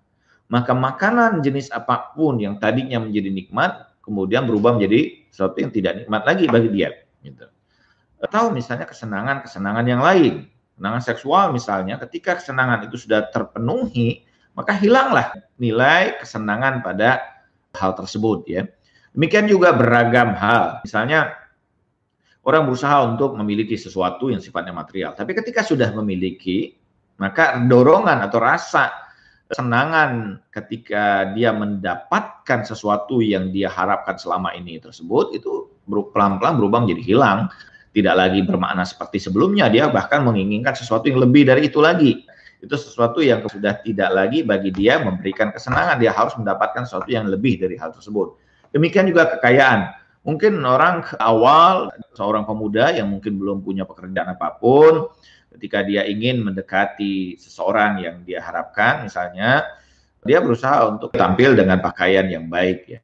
maka 0.50 0.74
makanan 0.74 1.46
jenis 1.46 1.70
apa 1.70 2.17
pun 2.17 2.41
yang 2.41 2.58
tadinya 2.58 2.98
menjadi 2.98 3.30
nikmat 3.30 3.86
kemudian 4.08 4.48
berubah 4.48 4.80
menjadi 4.80 5.28
sesuatu 5.28 5.60
yang 5.60 5.76
tidak 5.76 6.00
nikmat 6.00 6.24
lagi 6.24 6.48
bagi 6.48 6.72
dia. 6.72 6.96
Gitu. 7.20 7.43
Atau 8.24 8.56
misalnya 8.56 8.88
kesenangan-kesenangan 8.88 9.86
yang 9.86 10.00
lain 10.00 10.48
Kesenangan 10.78 11.02
seksual 11.02 11.46
misalnya, 11.58 11.98
ketika 12.06 12.38
kesenangan 12.38 12.86
itu 12.86 13.02
sudah 13.02 13.34
terpenuhi, 13.34 14.22
maka 14.54 14.78
hilanglah 14.78 15.34
nilai 15.58 16.22
kesenangan 16.22 16.86
pada 16.86 17.17
hal 17.74 17.98
tersebut 17.98 18.46
ya. 18.46 18.62
Demikian 19.10 19.50
juga 19.50 19.74
beragam 19.74 20.38
hal. 20.38 20.86
Misalnya 20.86 21.34
orang 22.46 22.70
berusaha 22.70 23.10
untuk 23.10 23.34
memiliki 23.41 23.74
sesuatu 23.74 24.30
yang 24.30 24.38
sifatnya 24.38 24.70
material, 24.70 25.17
tapi 25.17 25.34
ketika 25.34 25.65
sudah 25.65 25.89
memiliki, 25.98 26.78
maka 27.17 27.58
dorongan 27.58 28.22
atau 28.22 28.38
rasa 28.38 29.07
kesenangan 29.47 30.43
ketika 30.51 31.31
dia 31.31 31.55
mendapatkan 31.55 32.67
sesuatu 32.67 33.23
yang 33.23 33.49
dia 33.55 33.71
harapkan 33.71 34.19
selama 34.19 34.51
ini 34.53 34.79
tersebut 34.79 35.33
itu 35.36 35.71
pelan-pelan 35.88 36.60
berubah 36.60 36.83
menjadi 36.83 37.03
hilang 37.03 37.47
tidak 37.97 38.13
lagi 38.13 38.45
bermakna 38.45 38.86
seperti 38.86 39.17
sebelumnya, 39.17 39.73
dia 39.73 39.89
bahkan 39.89 40.21
menginginkan 40.21 40.77
sesuatu 40.77 41.10
yang 41.10 41.17
lebih 41.17 41.49
dari 41.49 41.65
itu 41.65 41.81
lagi. 41.81 42.29
Itu 42.62 42.77
sesuatu 42.77 43.25
yang 43.25 43.41
sudah 43.49 43.81
tidak 43.81 44.13
lagi 44.13 44.45
bagi 44.45 44.69
dia 44.69 45.01
memberikan 45.01 45.49
kesenangan, 45.49 45.97
dia 45.97 46.13
harus 46.13 46.38
mendapatkan 46.38 46.86
sesuatu 46.86 47.10
yang 47.10 47.25
lebih 47.25 47.57
dari 47.57 47.73
hal 47.73 47.89
tersebut. 47.89 48.38
Demikian 48.69 49.10
juga 49.10 49.33
kekayaan. 49.33 49.97
Mungkin 50.29 50.62
orang 50.62 51.10
awal, 51.17 51.89
seorang 52.13 52.45
pemuda 52.45 52.93
yang 52.93 53.10
mungkin 53.10 53.41
belum 53.41 53.65
punya 53.65 53.81
pekerjaan 53.81 54.29
apa 54.29 54.62
pun, 54.62 55.10
ketika 55.58 55.82
dia 55.82 56.06
ingin 56.06 56.46
mendekati 56.46 57.36
seseorang 57.41 58.06
yang 58.06 58.22
dia 58.22 58.46
harapkan, 58.46 59.10
misalnya, 59.10 59.65
dia 60.22 60.38
berusaha 60.38 60.86
untuk 60.86 61.10
tampil 61.17 61.58
dengan 61.58 61.82
pakaian 61.82 62.30
yang 62.30 62.46
baik 62.46 62.80
ya. 62.86 63.02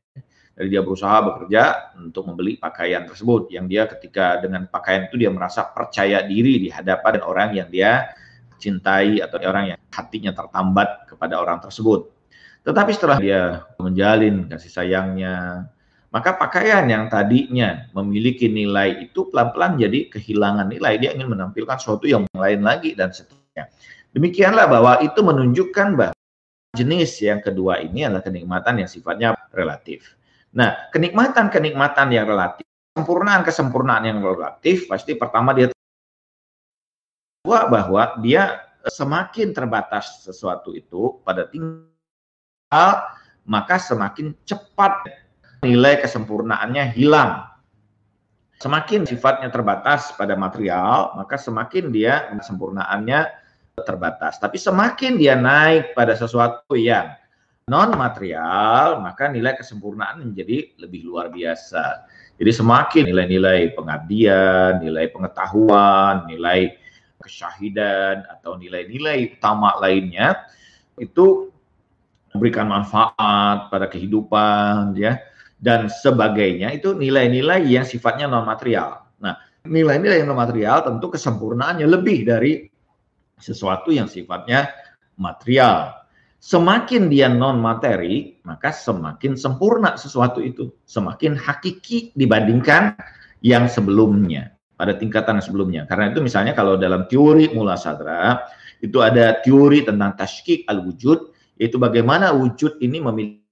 Jadi 0.54 0.68
dia 0.70 0.86
berusaha 0.86 1.18
bekerja 1.26 1.64
untuk 1.98 2.30
membeli 2.30 2.62
pakaian 2.62 3.10
tersebut 3.10 3.50
yang 3.50 3.66
dia 3.66 3.90
ketika 3.90 4.38
dengan 4.38 4.70
pakaian 4.70 5.10
itu 5.10 5.18
dia 5.18 5.34
merasa 5.34 5.66
percaya 5.66 6.22
diri 6.22 6.62
di 6.62 6.70
hadapan 6.70 7.26
orang 7.26 7.58
yang 7.58 7.74
dia 7.74 8.14
cintai 8.62 9.18
atau 9.18 9.42
orang 9.42 9.74
yang 9.74 9.80
hatinya 9.90 10.30
tertambat 10.30 11.10
kepada 11.10 11.42
orang 11.42 11.58
tersebut. 11.58 12.06
Tetapi 12.64 12.92
setelah 12.94 13.18
dia 13.18 13.42
menjalin 13.82 14.46
kasih 14.46 14.72
sayangnya, 14.72 15.68
maka 16.14 16.38
pakaian 16.38 16.86
yang 16.86 17.10
tadinya 17.10 17.90
memiliki 17.98 18.46
nilai 18.46 19.10
itu 19.10 19.34
pelan-pelan 19.34 19.82
jadi 19.82 20.14
kehilangan 20.14 20.70
nilai. 20.70 21.02
Dia 21.02 21.18
ingin 21.18 21.34
menampilkan 21.34 21.82
sesuatu 21.82 22.06
yang 22.06 22.30
lain 22.38 22.62
lagi 22.62 22.94
dan 22.94 23.10
seterusnya. 23.10 23.74
Demikianlah 24.14 24.70
bahwa 24.70 25.02
itu 25.02 25.18
menunjukkan 25.26 25.88
bahwa 25.98 26.14
jenis 26.78 27.18
yang 27.18 27.42
kedua 27.42 27.82
ini 27.82 28.06
adalah 28.06 28.22
kenikmatan 28.22 28.86
yang 28.86 28.90
sifatnya 28.90 29.34
relatif. 29.50 30.14
Nah, 30.54 30.94
kenikmatan-kenikmatan 30.94 32.14
yang 32.14 32.30
relatif, 32.30 32.62
kesempurnaan-kesempurnaan 32.94 34.06
yang 34.06 34.22
relatif, 34.22 34.86
pasti 34.86 35.18
pertama 35.18 35.58
dia 35.58 35.74
bahwa 37.42 38.22
dia 38.22 38.62
semakin 38.86 39.50
terbatas 39.50 40.22
sesuatu 40.22 40.78
itu 40.78 41.18
pada 41.26 41.50
tinggal 41.50 41.90
maka 43.44 43.76
semakin 43.82 44.32
cepat 44.48 45.23
nilai 45.64 46.04
kesempurnaannya 46.04 46.92
hilang. 46.94 47.48
Semakin 48.60 49.08
sifatnya 49.08 49.50
terbatas 49.50 50.12
pada 50.16 50.36
material, 50.36 51.16
maka 51.16 51.36
semakin 51.40 51.92
dia 51.92 52.32
kesempurnaannya 52.32 53.28
terbatas. 53.82 54.38
Tapi 54.38 54.60
semakin 54.60 55.18
dia 55.18 55.34
naik 55.36 55.98
pada 55.98 56.14
sesuatu 56.14 56.78
yang 56.78 57.12
non 57.68 57.96
material, 57.96 59.00
maka 59.00 59.32
nilai 59.32 59.56
kesempurnaan 59.56 60.24
menjadi 60.24 60.76
lebih 60.80 61.08
luar 61.08 61.32
biasa. 61.32 62.08
Jadi 62.36 62.52
semakin 62.52 63.04
nilai-nilai 63.08 63.72
pengabdian, 63.76 64.84
nilai 64.84 65.08
pengetahuan, 65.12 66.28
nilai 66.28 66.76
kesyahidan 67.24 68.28
atau 68.28 68.60
nilai-nilai 68.60 69.40
utama 69.40 69.80
lainnya 69.80 70.44
itu 71.00 71.48
memberikan 72.36 72.68
manfaat 72.68 73.72
pada 73.72 73.88
kehidupan 73.88 74.98
ya 75.00 75.24
dan 75.64 75.88
sebagainya 75.88 76.76
itu 76.76 76.92
nilai-nilai 76.92 77.64
yang 77.64 77.88
sifatnya 77.88 78.28
non 78.28 78.44
material. 78.44 79.08
Nah, 79.24 79.40
nilai-nilai 79.64 80.20
yang 80.20 80.36
non 80.36 80.40
material 80.44 80.84
tentu 80.84 81.08
kesempurnaannya 81.16 81.88
lebih 81.88 82.28
dari 82.28 82.68
sesuatu 83.40 83.96
yang 83.96 84.12
sifatnya 84.12 84.68
material. 85.16 86.04
Semakin 86.44 87.08
dia 87.08 87.32
non 87.32 87.64
materi, 87.64 88.36
maka 88.44 88.76
semakin 88.76 89.40
sempurna 89.40 89.96
sesuatu 89.96 90.44
itu, 90.44 90.68
semakin 90.84 91.40
hakiki 91.40 92.12
dibandingkan 92.12 93.00
yang 93.40 93.72
sebelumnya 93.72 94.52
pada 94.76 95.00
tingkatan 95.00 95.40
sebelumnya. 95.40 95.88
Karena 95.88 96.12
itu 96.12 96.20
misalnya 96.20 96.52
kalau 96.52 96.76
dalam 96.76 97.08
teori 97.08 97.48
mula 97.56 97.80
sadra 97.80 98.44
itu 98.84 99.00
ada 99.00 99.40
teori 99.40 99.88
tentang 99.88 100.20
tashkik 100.20 100.68
al-wujud 100.68 101.32
yaitu 101.56 101.80
bagaimana 101.80 102.36
wujud 102.36 102.84
ini 102.84 103.00
memiliki 103.00 103.43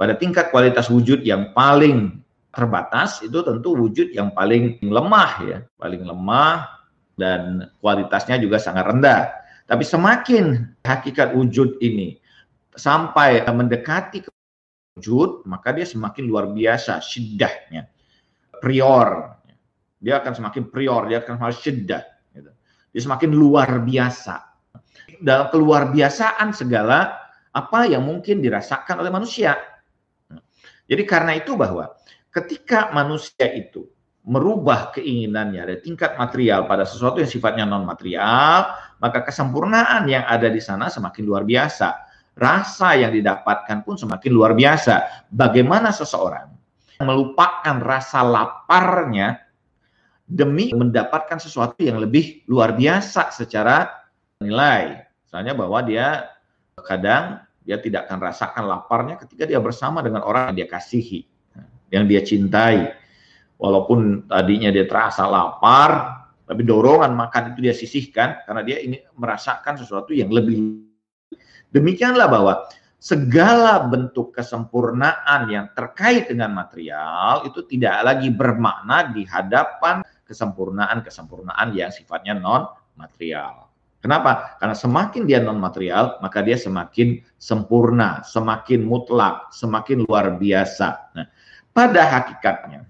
pada 0.00 0.16
tingkat 0.16 0.48
kualitas 0.48 0.88
wujud 0.88 1.20
yang 1.28 1.52
paling 1.52 2.24
terbatas 2.56 3.20
itu 3.20 3.44
tentu 3.44 3.76
wujud 3.76 4.16
yang 4.16 4.32
paling 4.32 4.80
lemah 4.80 5.32
ya, 5.44 5.58
paling 5.76 6.08
lemah 6.08 6.80
dan 7.20 7.68
kualitasnya 7.84 8.40
juga 8.40 8.56
sangat 8.56 8.88
rendah. 8.88 9.28
Tapi 9.68 9.84
semakin 9.84 10.72
hakikat 10.88 11.36
wujud 11.36 11.76
ini 11.84 12.16
sampai 12.72 13.44
mendekati 13.44 14.24
wujud, 14.96 15.44
maka 15.44 15.76
dia 15.76 15.84
semakin 15.84 16.24
luar 16.24 16.48
biasa 16.48 17.04
syiddahnya. 17.04 17.84
Prior. 18.56 19.36
Dia 20.00 20.24
akan 20.24 20.32
semakin 20.32 20.72
prior, 20.72 21.04
dia 21.12 21.20
akan 21.20 21.36
semakin 21.36 21.58
syiddah. 21.60 22.02
Gitu. 22.32 22.50
Dia 22.96 23.02
semakin 23.04 23.30
luar 23.36 23.84
biasa. 23.84 24.48
Dalam 25.20 25.52
keluar 25.52 25.92
biasaan 25.92 26.56
segala 26.56 27.20
apa 27.52 27.84
yang 27.84 28.08
mungkin 28.08 28.40
dirasakan 28.40 29.04
oleh 29.04 29.12
manusia. 29.12 29.69
Jadi 30.90 31.02
karena 31.06 31.38
itu 31.38 31.54
bahwa 31.54 31.94
ketika 32.34 32.90
manusia 32.90 33.46
itu 33.54 33.86
merubah 34.26 34.90
keinginannya 34.90 35.62
dari 35.62 35.80
tingkat 35.80 36.18
material 36.18 36.66
pada 36.66 36.82
sesuatu 36.82 37.22
yang 37.22 37.30
sifatnya 37.30 37.64
non 37.64 37.86
material, 37.86 38.74
maka 38.98 39.22
kesempurnaan 39.22 40.10
yang 40.10 40.26
ada 40.26 40.50
di 40.50 40.58
sana 40.58 40.90
semakin 40.90 41.22
luar 41.22 41.46
biasa. 41.46 42.10
Rasa 42.34 42.98
yang 42.98 43.14
didapatkan 43.14 43.86
pun 43.86 43.94
semakin 43.94 44.30
luar 44.34 44.52
biasa. 44.58 45.26
Bagaimana 45.30 45.94
seseorang 45.94 46.50
melupakan 47.00 47.76
rasa 47.80 48.20
laparnya 48.20 49.40
demi 50.30 50.70
mendapatkan 50.70 51.40
sesuatu 51.40 51.80
yang 51.80 51.98
lebih 51.98 52.44
luar 52.46 52.76
biasa 52.76 53.34
secara 53.34 53.88
nilai. 54.38 55.00
Misalnya 55.26 55.52
bahwa 55.56 55.78
dia 55.82 56.30
kadang 56.86 57.42
dia 57.64 57.76
tidak 57.78 58.08
akan 58.08 58.18
rasakan 58.20 58.64
laparnya 58.66 59.14
ketika 59.20 59.44
dia 59.44 59.60
bersama 59.60 60.00
dengan 60.00 60.24
orang 60.24 60.52
yang 60.52 60.64
dia 60.64 60.68
kasihi, 60.68 61.20
yang 61.92 62.04
dia 62.08 62.24
cintai. 62.24 62.96
Walaupun 63.60 64.24
tadinya 64.24 64.72
dia 64.72 64.88
terasa 64.88 65.28
lapar, 65.28 66.20
tapi 66.48 66.66
dorongan 66.66 67.14
makan 67.14 67.54
itu 67.54 67.58
dia 67.62 67.76
sisihkan 67.76 68.42
karena 68.42 68.66
dia 68.66 68.82
ini 68.82 68.98
merasakan 69.14 69.78
sesuatu 69.78 70.10
yang 70.10 70.34
lebih. 70.34 70.82
Demikianlah 71.70 72.26
bahwa 72.26 72.66
segala 72.98 73.86
bentuk 73.86 74.34
kesempurnaan 74.34 75.46
yang 75.46 75.70
terkait 75.78 76.26
dengan 76.26 76.50
material 76.50 77.46
itu 77.46 77.62
tidak 77.70 78.02
lagi 78.02 78.34
bermakna 78.34 79.14
di 79.14 79.22
hadapan 79.30 80.02
kesempurnaan-kesempurnaan 80.26 81.70
yang 81.70 81.94
sifatnya 81.94 82.34
non 82.34 82.66
material. 82.98 83.69
Kenapa? 84.00 84.56
Karena 84.56 84.72
semakin 84.72 85.28
dia 85.28 85.44
non 85.44 85.60
material, 85.60 86.16
maka 86.24 86.40
dia 86.40 86.56
semakin 86.56 87.20
sempurna, 87.36 88.24
semakin 88.24 88.80
mutlak, 88.80 89.52
semakin 89.52 90.08
luar 90.08 90.40
biasa. 90.40 91.12
Nah, 91.12 91.28
pada 91.76 92.08
hakikatnya, 92.08 92.88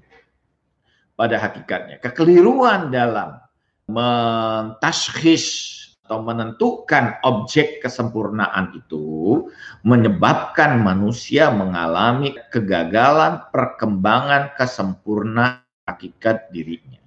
pada 1.19 1.37
hakikatnya, 1.43 1.99
kekeliruan 1.99 2.95
dalam 2.95 3.43
mentashkhis 3.91 5.79
atau 6.07 6.23
menentukan 6.23 7.19
objek 7.27 7.83
kesempurnaan 7.83 8.75
itu 8.79 9.47
menyebabkan 9.83 10.79
manusia 10.79 11.51
mengalami 11.51 12.39
kegagalan 12.55 13.43
perkembangan 13.51 14.55
kesempurnaan 14.55 15.63
hakikat 15.91 16.51
dirinya. 16.55 17.03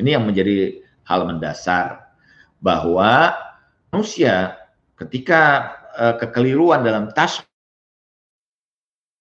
Ini 0.00 0.16
yang 0.16 0.24
menjadi 0.28 0.80
hal 1.04 1.28
mendasar 1.28 2.11
bahwa 2.62 3.34
manusia 3.90 4.56
ketika 4.96 5.74
uh, 5.98 6.14
kekeliruan 6.16 6.86
dalam 6.86 7.10
tas 7.12 7.42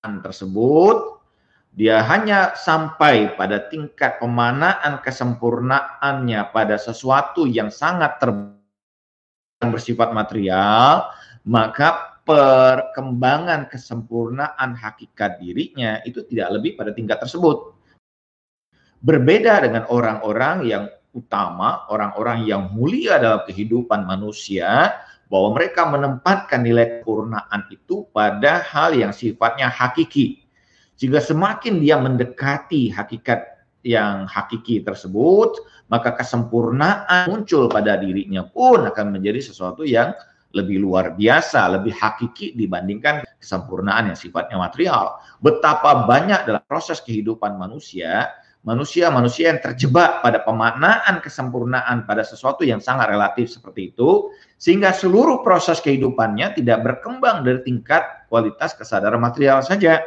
tersebut 0.02 1.22
dia 1.72 2.04
hanya 2.04 2.52
sampai 2.54 3.34
pada 3.40 3.72
tingkat 3.72 4.20
pemanaan 4.20 5.00
kesempurnaannya 5.02 6.52
pada 6.52 6.76
sesuatu 6.76 7.48
yang 7.48 7.72
sangat 7.72 8.20
ter 8.20 8.30
bersifat 9.62 10.10
material, 10.12 11.14
maka 11.46 12.18
perkembangan 12.26 13.70
kesempurnaan 13.70 14.74
hakikat 14.74 15.38
dirinya 15.38 16.02
itu 16.02 16.26
tidak 16.26 16.58
lebih 16.58 16.72
pada 16.74 16.92
tingkat 16.92 17.22
tersebut. 17.22 17.78
Berbeda 19.02 19.62
dengan 19.66 19.86
orang-orang 19.90 20.58
yang 20.66 20.84
utama, 21.12 21.88
orang-orang 21.92 22.48
yang 22.48 22.72
mulia 22.72 23.20
dalam 23.20 23.44
kehidupan 23.44 24.08
manusia, 24.08 24.96
bahwa 25.32 25.56
mereka 25.56 25.88
menempatkan 25.88 26.60
nilai 26.60 27.00
kesempurnaan 27.00 27.72
itu 27.72 28.04
pada 28.12 28.60
hal 28.68 28.92
yang 28.92 29.16
sifatnya 29.16 29.72
hakiki. 29.72 30.44
Jika 31.00 31.24
semakin 31.24 31.80
dia 31.80 31.96
mendekati 31.96 32.92
hakikat 32.92 33.64
yang 33.82 34.28
hakiki 34.28 34.84
tersebut, 34.84 35.56
maka 35.88 36.14
kesempurnaan 36.20 37.32
muncul 37.32 37.72
pada 37.72 37.98
dirinya 37.98 38.46
pun 38.46 38.86
akan 38.86 39.16
menjadi 39.16 39.40
sesuatu 39.40 39.88
yang 39.88 40.12
lebih 40.52 40.84
luar 40.84 41.16
biasa, 41.16 41.80
lebih 41.80 41.96
hakiki 41.96 42.52
dibandingkan 42.60 43.24
kesempurnaan 43.40 44.12
yang 44.12 44.20
sifatnya 44.20 44.60
material. 44.60 45.24
Betapa 45.40 46.04
banyak 46.04 46.44
dalam 46.44 46.64
proses 46.68 47.00
kehidupan 47.00 47.56
manusia 47.56 48.28
manusia-manusia 48.62 49.50
yang 49.54 49.62
terjebak 49.62 50.22
pada 50.22 50.46
pemaknaan 50.46 51.18
kesempurnaan 51.22 52.06
pada 52.06 52.22
sesuatu 52.22 52.62
yang 52.62 52.78
sangat 52.78 53.10
relatif 53.10 53.50
seperti 53.50 53.94
itu, 53.94 54.30
sehingga 54.62 54.94
seluruh 54.94 55.42
proses 55.42 55.82
kehidupannya 55.82 56.54
tidak 56.54 56.86
berkembang 56.86 57.42
dari 57.42 57.66
tingkat 57.66 58.30
kualitas 58.30 58.78
kesadaran 58.78 59.18
material 59.18 59.66
saja. 59.66 60.02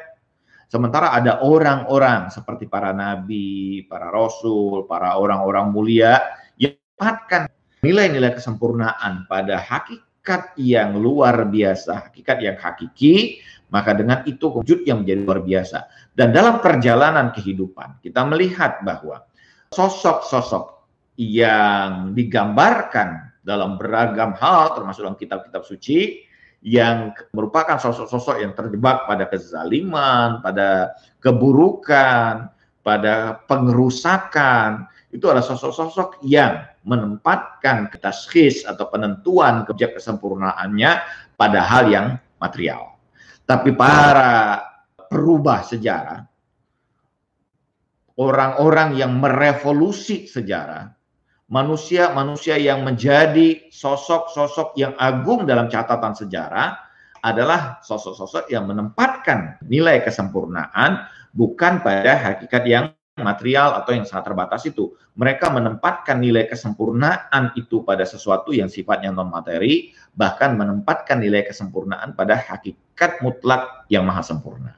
Sementara 0.71 1.13
ada 1.13 1.43
orang-orang 1.43 2.31
seperti 2.31 2.71
para 2.71 2.95
nabi, 2.95 3.85
para 3.91 4.11
rasul, 4.11 4.87
para 4.87 5.19
orang-orang 5.19 5.71
mulia 5.75 6.23
yang 6.59 6.79
mendapatkan 6.95 7.51
nilai-nilai 7.83 8.33
kesempurnaan 8.39 9.27
pada 9.29 9.59
hakikat 9.61 10.14
yang 10.57 10.97
luar 10.97 11.47
biasa, 11.49 12.09
hakikat 12.09 12.39
yang 12.41 12.57
hakiki, 12.57 13.45
maka 13.69 13.93
dengan 13.93 14.23
itu 14.25 14.49
wujud 14.51 14.87
yang 14.89 15.03
menjadi 15.03 15.21
luar 15.21 15.41
biasa. 15.45 15.79
Dan 16.15 16.31
dalam 16.31 16.63
perjalanan 16.63 17.35
kehidupan, 17.35 18.01
kita 18.01 18.23
melihat 18.25 18.81
bahwa 18.87 19.27
sosok-sosok 19.75 20.87
yang 21.19 22.15
digambarkan 22.15 23.35
dalam 23.45 23.77
beragam 23.77 24.33
hal, 24.39 24.79
termasuk 24.79 25.05
dalam 25.05 25.19
kitab-kitab 25.19 25.63
suci, 25.67 26.25
yang 26.65 27.13
merupakan 27.37 27.77
sosok-sosok 27.77 28.41
yang 28.41 28.57
terjebak 28.57 29.05
pada 29.05 29.29
kezaliman, 29.29 30.41
pada 30.41 30.97
keburukan, 31.21 32.49
pada 32.81 33.45
pengerusakan, 33.45 34.89
itu 35.15 35.31
adalah 35.31 35.47
sosok-sosok 35.47 36.27
yang 36.27 36.67
menempatkan 36.83 37.87
ketaskis 37.87 38.67
atau 38.67 38.91
penentuan 38.91 39.63
kejak 39.63 39.95
kesempurnaannya 39.95 40.91
pada 41.39 41.61
hal 41.63 41.87
yang 41.87 42.07
material. 42.43 42.99
Tapi 43.47 43.71
para 43.79 44.59
perubah 45.07 45.63
sejarah, 45.63 46.27
orang-orang 48.19 48.99
yang 48.99 49.15
merevolusi 49.15 50.27
sejarah, 50.27 50.91
manusia-manusia 51.47 52.59
yang 52.59 52.83
menjadi 52.83 53.71
sosok-sosok 53.71 54.75
yang 54.75 54.99
agung 54.99 55.47
dalam 55.47 55.71
catatan 55.71 56.19
sejarah 56.19 56.75
adalah 57.23 57.79
sosok-sosok 57.87 58.51
yang 58.51 58.67
menempatkan 58.67 59.63
nilai 59.63 60.03
kesempurnaan 60.03 61.07
bukan 61.31 61.87
pada 61.87 62.19
hakikat 62.19 62.67
yang 62.67 62.85
material 63.15 63.79
atau 63.79 63.95
yang 63.95 64.03
sangat 64.03 64.35
terbatas 64.35 64.67
itu. 64.67 64.99
Mereka 65.15 65.47
menempatkan 65.55 66.19
nilai 66.19 66.51
kesempurnaan 66.51 67.55
itu 67.55 67.87
pada 67.87 68.03
sesuatu 68.03 68.51
yang 68.51 68.67
sifatnya 68.67 69.15
non 69.15 69.31
materi, 69.31 69.95
bahkan 70.19 70.59
menempatkan 70.59 71.23
nilai 71.23 71.47
kesempurnaan 71.47 72.19
pada 72.19 72.35
hakikat 72.35 73.23
mutlak 73.23 73.87
yang 73.87 74.03
maha 74.03 74.27
sempurna. 74.27 74.75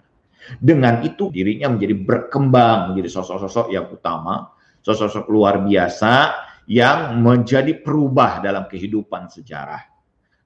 Dengan 0.60 1.00
itu 1.00 1.32
dirinya 1.32 1.72
menjadi 1.72 1.96
berkembang 1.96 2.92
menjadi 2.92 3.08
sosok-sosok 3.18 3.72
yang 3.72 3.88
utama, 3.88 4.52
sosok-sosok 4.84 5.26
luar 5.32 5.64
biasa 5.64 6.36
yang 6.68 7.18
menjadi 7.24 7.80
perubah 7.80 8.44
dalam 8.44 8.68
kehidupan 8.68 9.32
sejarah. 9.32 9.80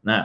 Nah, 0.06 0.24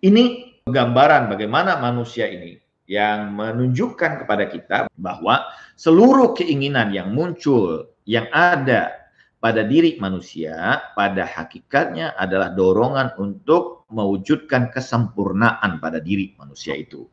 ini 0.00 0.54
gambaran 0.64 1.28
bagaimana 1.28 1.76
manusia 1.82 2.30
ini 2.30 2.63
yang 2.84 3.32
menunjukkan 3.32 4.24
kepada 4.24 4.44
kita 4.48 4.78
bahwa 5.00 5.48
seluruh 5.74 6.36
keinginan 6.36 6.92
yang 6.92 7.12
muncul 7.16 7.88
yang 8.04 8.28
ada 8.30 9.04
pada 9.40 9.64
diri 9.64 10.00
manusia 10.00 10.80
pada 10.96 11.28
hakikatnya 11.28 12.16
adalah 12.16 12.52
dorongan 12.52 13.12
untuk 13.20 13.84
mewujudkan 13.92 14.72
kesempurnaan 14.72 15.80
pada 15.80 16.00
diri 16.00 16.32
manusia 16.36 16.76
itu. 16.76 17.04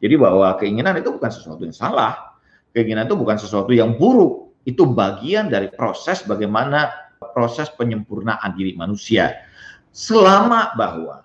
Jadi 0.00 0.14
bahwa 0.20 0.56
keinginan 0.60 0.96
itu 1.00 1.12
bukan 1.12 1.32
sesuatu 1.32 1.64
yang 1.64 1.76
salah, 1.76 2.36
keinginan 2.76 3.08
itu 3.08 3.16
bukan 3.16 3.36
sesuatu 3.40 3.72
yang 3.72 3.96
buruk, 3.96 4.52
itu 4.68 4.84
bagian 4.84 5.48
dari 5.48 5.68
proses 5.72 6.24
bagaimana 6.24 6.92
proses 7.32 7.72
penyempurnaan 7.72 8.52
diri 8.56 8.76
manusia. 8.76 9.44
Selama 9.92 10.76
bahwa 10.76 11.23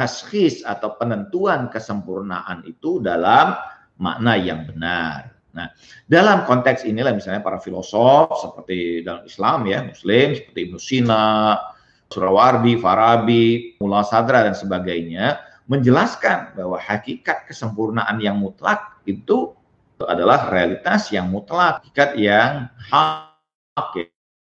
taskhis 0.00 0.64
atau 0.64 0.96
penentuan 0.96 1.68
kesempurnaan 1.68 2.64
itu 2.64 3.04
dalam 3.04 3.52
makna 4.00 4.32
yang 4.40 4.64
benar. 4.64 5.36
Nah, 5.52 5.68
dalam 6.08 6.48
konteks 6.48 6.88
inilah 6.88 7.12
misalnya 7.12 7.44
para 7.44 7.60
filosof 7.60 8.32
seperti 8.40 9.04
dalam 9.04 9.28
Islam 9.28 9.68
ya, 9.68 9.84
Muslim 9.84 10.40
seperti 10.40 10.58
Ibnu 10.72 10.80
Sina, 10.80 11.60
Surawardi, 12.08 12.80
Farabi, 12.80 13.76
Mullah 13.76 14.06
Sadra 14.08 14.48
dan 14.48 14.56
sebagainya 14.56 15.36
menjelaskan 15.68 16.56
bahwa 16.56 16.80
hakikat 16.80 17.44
kesempurnaan 17.44 18.16
yang 18.24 18.40
mutlak 18.40 19.04
itu 19.04 19.52
adalah 20.00 20.48
realitas 20.48 21.12
yang 21.12 21.28
mutlak, 21.28 21.84
hakikat 21.84 22.16
yang 22.16 22.72
hak, 22.88 23.92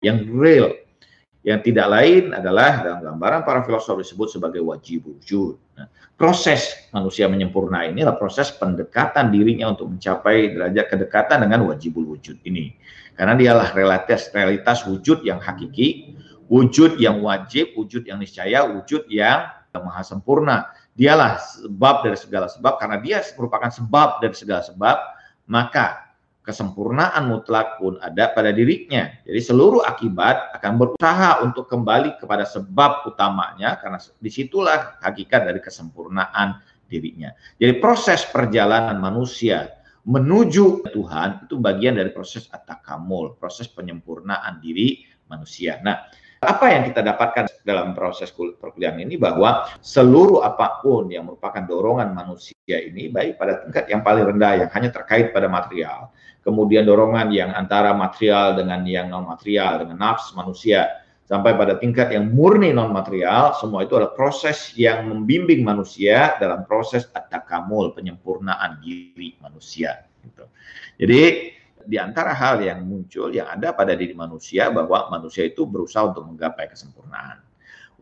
yang 0.00 0.24
real, 0.32 0.72
yang 1.42 1.58
tidak 1.58 1.90
lain 1.90 2.30
adalah 2.30 2.86
dalam 2.86 3.00
gambaran 3.02 3.42
para 3.42 3.66
filosof 3.66 3.98
disebut 3.98 4.38
sebagai 4.38 4.62
wajib 4.62 5.10
wujud. 5.10 5.58
Nah, 5.74 5.90
proses 6.14 6.86
manusia 6.94 7.26
menyempurna 7.26 7.82
ini 7.82 8.06
adalah 8.06 8.18
proses 8.18 8.54
pendekatan 8.54 9.34
dirinya 9.34 9.74
untuk 9.74 9.90
mencapai 9.90 10.54
derajat 10.54 10.86
kedekatan 10.86 11.42
dengan 11.42 11.66
wajib 11.66 11.98
wujud 11.98 12.38
ini. 12.46 12.78
Karena 13.18 13.34
dialah 13.34 13.74
realitas 13.74 14.30
realitas 14.30 14.86
wujud 14.86 15.26
yang 15.26 15.42
hakiki, 15.42 16.14
wujud 16.46 17.02
yang 17.02 17.18
wajib, 17.18 17.74
wujud 17.74 18.06
yang 18.06 18.22
niscaya, 18.22 18.62
wujud 18.62 19.10
yang 19.10 19.50
maha 19.74 20.06
sempurna. 20.06 20.70
Dialah 20.94 21.40
sebab 21.40 22.04
dari 22.04 22.18
segala 22.20 22.46
sebab 22.46 22.76
karena 22.78 23.00
dia 23.02 23.18
merupakan 23.34 23.72
sebab 23.72 24.20
dari 24.22 24.36
segala 24.36 24.62
sebab, 24.62 24.96
maka 25.48 26.01
kesempurnaan 26.42 27.30
mutlak 27.30 27.78
pun 27.78 27.96
ada 28.02 28.34
pada 28.34 28.50
dirinya. 28.50 29.08
Jadi 29.22 29.40
seluruh 29.40 29.86
akibat 29.86 30.58
akan 30.58 30.72
berusaha 30.74 31.40
untuk 31.46 31.70
kembali 31.70 32.18
kepada 32.18 32.42
sebab 32.42 33.06
utamanya 33.06 33.78
karena 33.78 34.02
di 34.18 34.30
situlah 34.30 34.98
hakikat 34.98 35.46
dari 35.46 35.62
kesempurnaan 35.62 36.58
dirinya. 36.90 37.30
Jadi 37.56 37.78
proses 37.78 38.26
perjalanan 38.26 38.98
manusia 38.98 39.70
menuju 40.02 40.90
Tuhan 40.90 41.46
itu 41.46 41.62
bagian 41.62 41.94
dari 41.94 42.10
proses 42.10 42.50
atakamul, 42.50 43.38
proses 43.38 43.70
penyempurnaan 43.70 44.58
diri 44.58 45.06
manusia. 45.30 45.78
Nah, 45.86 46.10
apa 46.42 46.74
yang 46.74 46.82
kita 46.90 47.06
dapatkan 47.06 47.62
dalam 47.62 47.94
proses 47.94 48.34
perkuliahan 48.34 48.98
ini 48.98 49.14
bahwa 49.14 49.70
seluruh 49.78 50.42
apa 50.42 50.82
pun 50.82 51.06
yang 51.06 51.30
merupakan 51.30 51.62
dorongan 51.62 52.10
manusia 52.10 52.82
ini 52.82 53.06
baik 53.14 53.38
pada 53.38 53.62
tingkat 53.62 53.86
yang 53.86 54.02
paling 54.02 54.26
rendah 54.26 54.66
yang 54.66 54.70
hanya 54.74 54.90
terkait 54.90 55.30
pada 55.30 55.46
material, 55.46 56.10
kemudian 56.42 56.82
dorongan 56.82 57.30
yang 57.30 57.54
antara 57.54 57.94
material 57.94 58.58
dengan 58.58 58.82
yang 58.82 59.06
non 59.06 59.22
material 59.22 59.86
dengan 59.86 60.02
nafs 60.02 60.34
manusia 60.34 61.06
sampai 61.30 61.54
pada 61.54 61.78
tingkat 61.78 62.10
yang 62.10 62.34
murni 62.34 62.74
non 62.74 62.90
material 62.90 63.54
semua 63.62 63.86
itu 63.86 63.94
adalah 63.94 64.10
proses 64.18 64.74
yang 64.74 65.06
membimbing 65.06 65.62
manusia 65.62 66.34
dalam 66.42 66.66
proses 66.66 67.06
atakamul 67.14 67.94
penyempurnaan 67.94 68.82
diri 68.82 69.38
manusia 69.38 70.10
gitu. 70.26 70.50
Jadi 70.98 71.54
di 71.86 71.96
antara 72.00 72.32
hal 72.32 72.62
yang 72.62 72.82
muncul 72.86 73.30
yang 73.30 73.50
ada 73.50 73.74
pada 73.74 73.92
diri 73.92 74.14
manusia 74.16 74.70
bahwa 74.70 75.10
manusia 75.10 75.46
itu 75.46 75.66
berusaha 75.66 76.08
untuk 76.08 76.26
menggapai 76.26 76.70
kesempurnaan. 76.70 77.42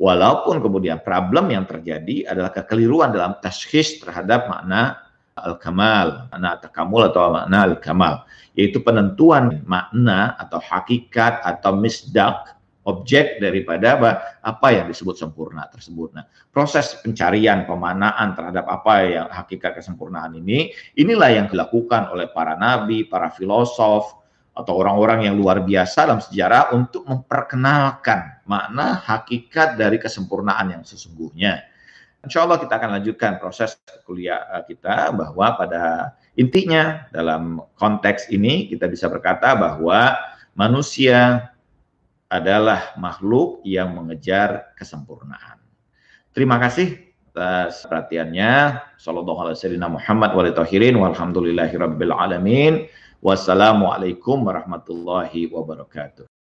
Walaupun 0.00 0.64
kemudian 0.64 1.04
problem 1.04 1.52
yang 1.52 1.68
terjadi 1.68 2.32
adalah 2.32 2.48
kekeliruan 2.56 3.12
dalam 3.12 3.36
tashkhis 3.44 4.00
terhadap 4.00 4.48
makna 4.48 4.96
al-kamal, 5.36 6.28
makna 6.32 6.56
takamul 6.56 7.04
atau 7.04 7.36
makna 7.36 7.58
al-kamal, 7.68 8.14
yaitu 8.56 8.80
penentuan 8.80 9.60
makna 9.68 10.36
atau 10.40 10.56
hakikat 10.56 11.44
atau 11.44 11.76
misdak 11.76 12.60
objek 12.88 13.42
daripada 13.44 14.00
apa, 14.40 14.68
yang 14.72 14.88
disebut 14.88 15.18
sempurna 15.20 15.68
tersebut. 15.68 16.16
Nah, 16.16 16.24
proses 16.48 16.96
pencarian 17.04 17.68
pemanaan 17.68 18.32
terhadap 18.32 18.64
apa 18.66 18.94
yang 19.04 19.28
hakikat 19.28 19.76
kesempurnaan 19.76 20.32
ini, 20.40 20.72
inilah 20.96 21.28
yang 21.28 21.46
dilakukan 21.52 22.08
oleh 22.08 22.32
para 22.32 22.56
nabi, 22.56 23.04
para 23.04 23.28
filosof, 23.28 24.20
atau 24.50 24.76
orang-orang 24.76 25.30
yang 25.30 25.34
luar 25.38 25.62
biasa 25.62 26.04
dalam 26.04 26.20
sejarah 26.20 26.74
untuk 26.74 27.06
memperkenalkan 27.06 28.44
makna 28.44 28.98
hakikat 28.98 29.78
dari 29.78 29.96
kesempurnaan 29.96 30.74
yang 30.74 30.82
sesungguhnya. 30.84 31.64
Insya 32.20 32.44
Allah 32.44 32.60
kita 32.60 32.76
akan 32.76 33.00
lanjutkan 33.00 33.40
proses 33.40 33.80
kuliah 34.04 34.44
eh, 34.52 34.64
kita 34.68 35.08
bahwa 35.16 35.56
pada 35.56 36.12
intinya 36.36 37.08
dalam 37.08 37.64
konteks 37.80 38.28
ini 38.28 38.68
kita 38.68 38.90
bisa 38.92 39.08
berkata 39.08 39.56
bahwa 39.56 40.20
manusia 40.52 41.48
adalah 42.30 42.94
makhluk 42.94 43.60
yang 43.66 43.92
mengejar 43.92 44.72
kesempurnaan. 44.78 45.58
Terima 46.30 46.62
kasih 46.62 47.10
atas 47.34 47.82
perhatiannya. 47.90 48.78
Sallallahu 48.96 49.50
alaihi 49.50 49.58
wasallam. 49.58 49.98
Wassalamualaikum 53.20 54.48
warahmatullahi 54.48 55.52
wabarakatuh. 55.52 56.39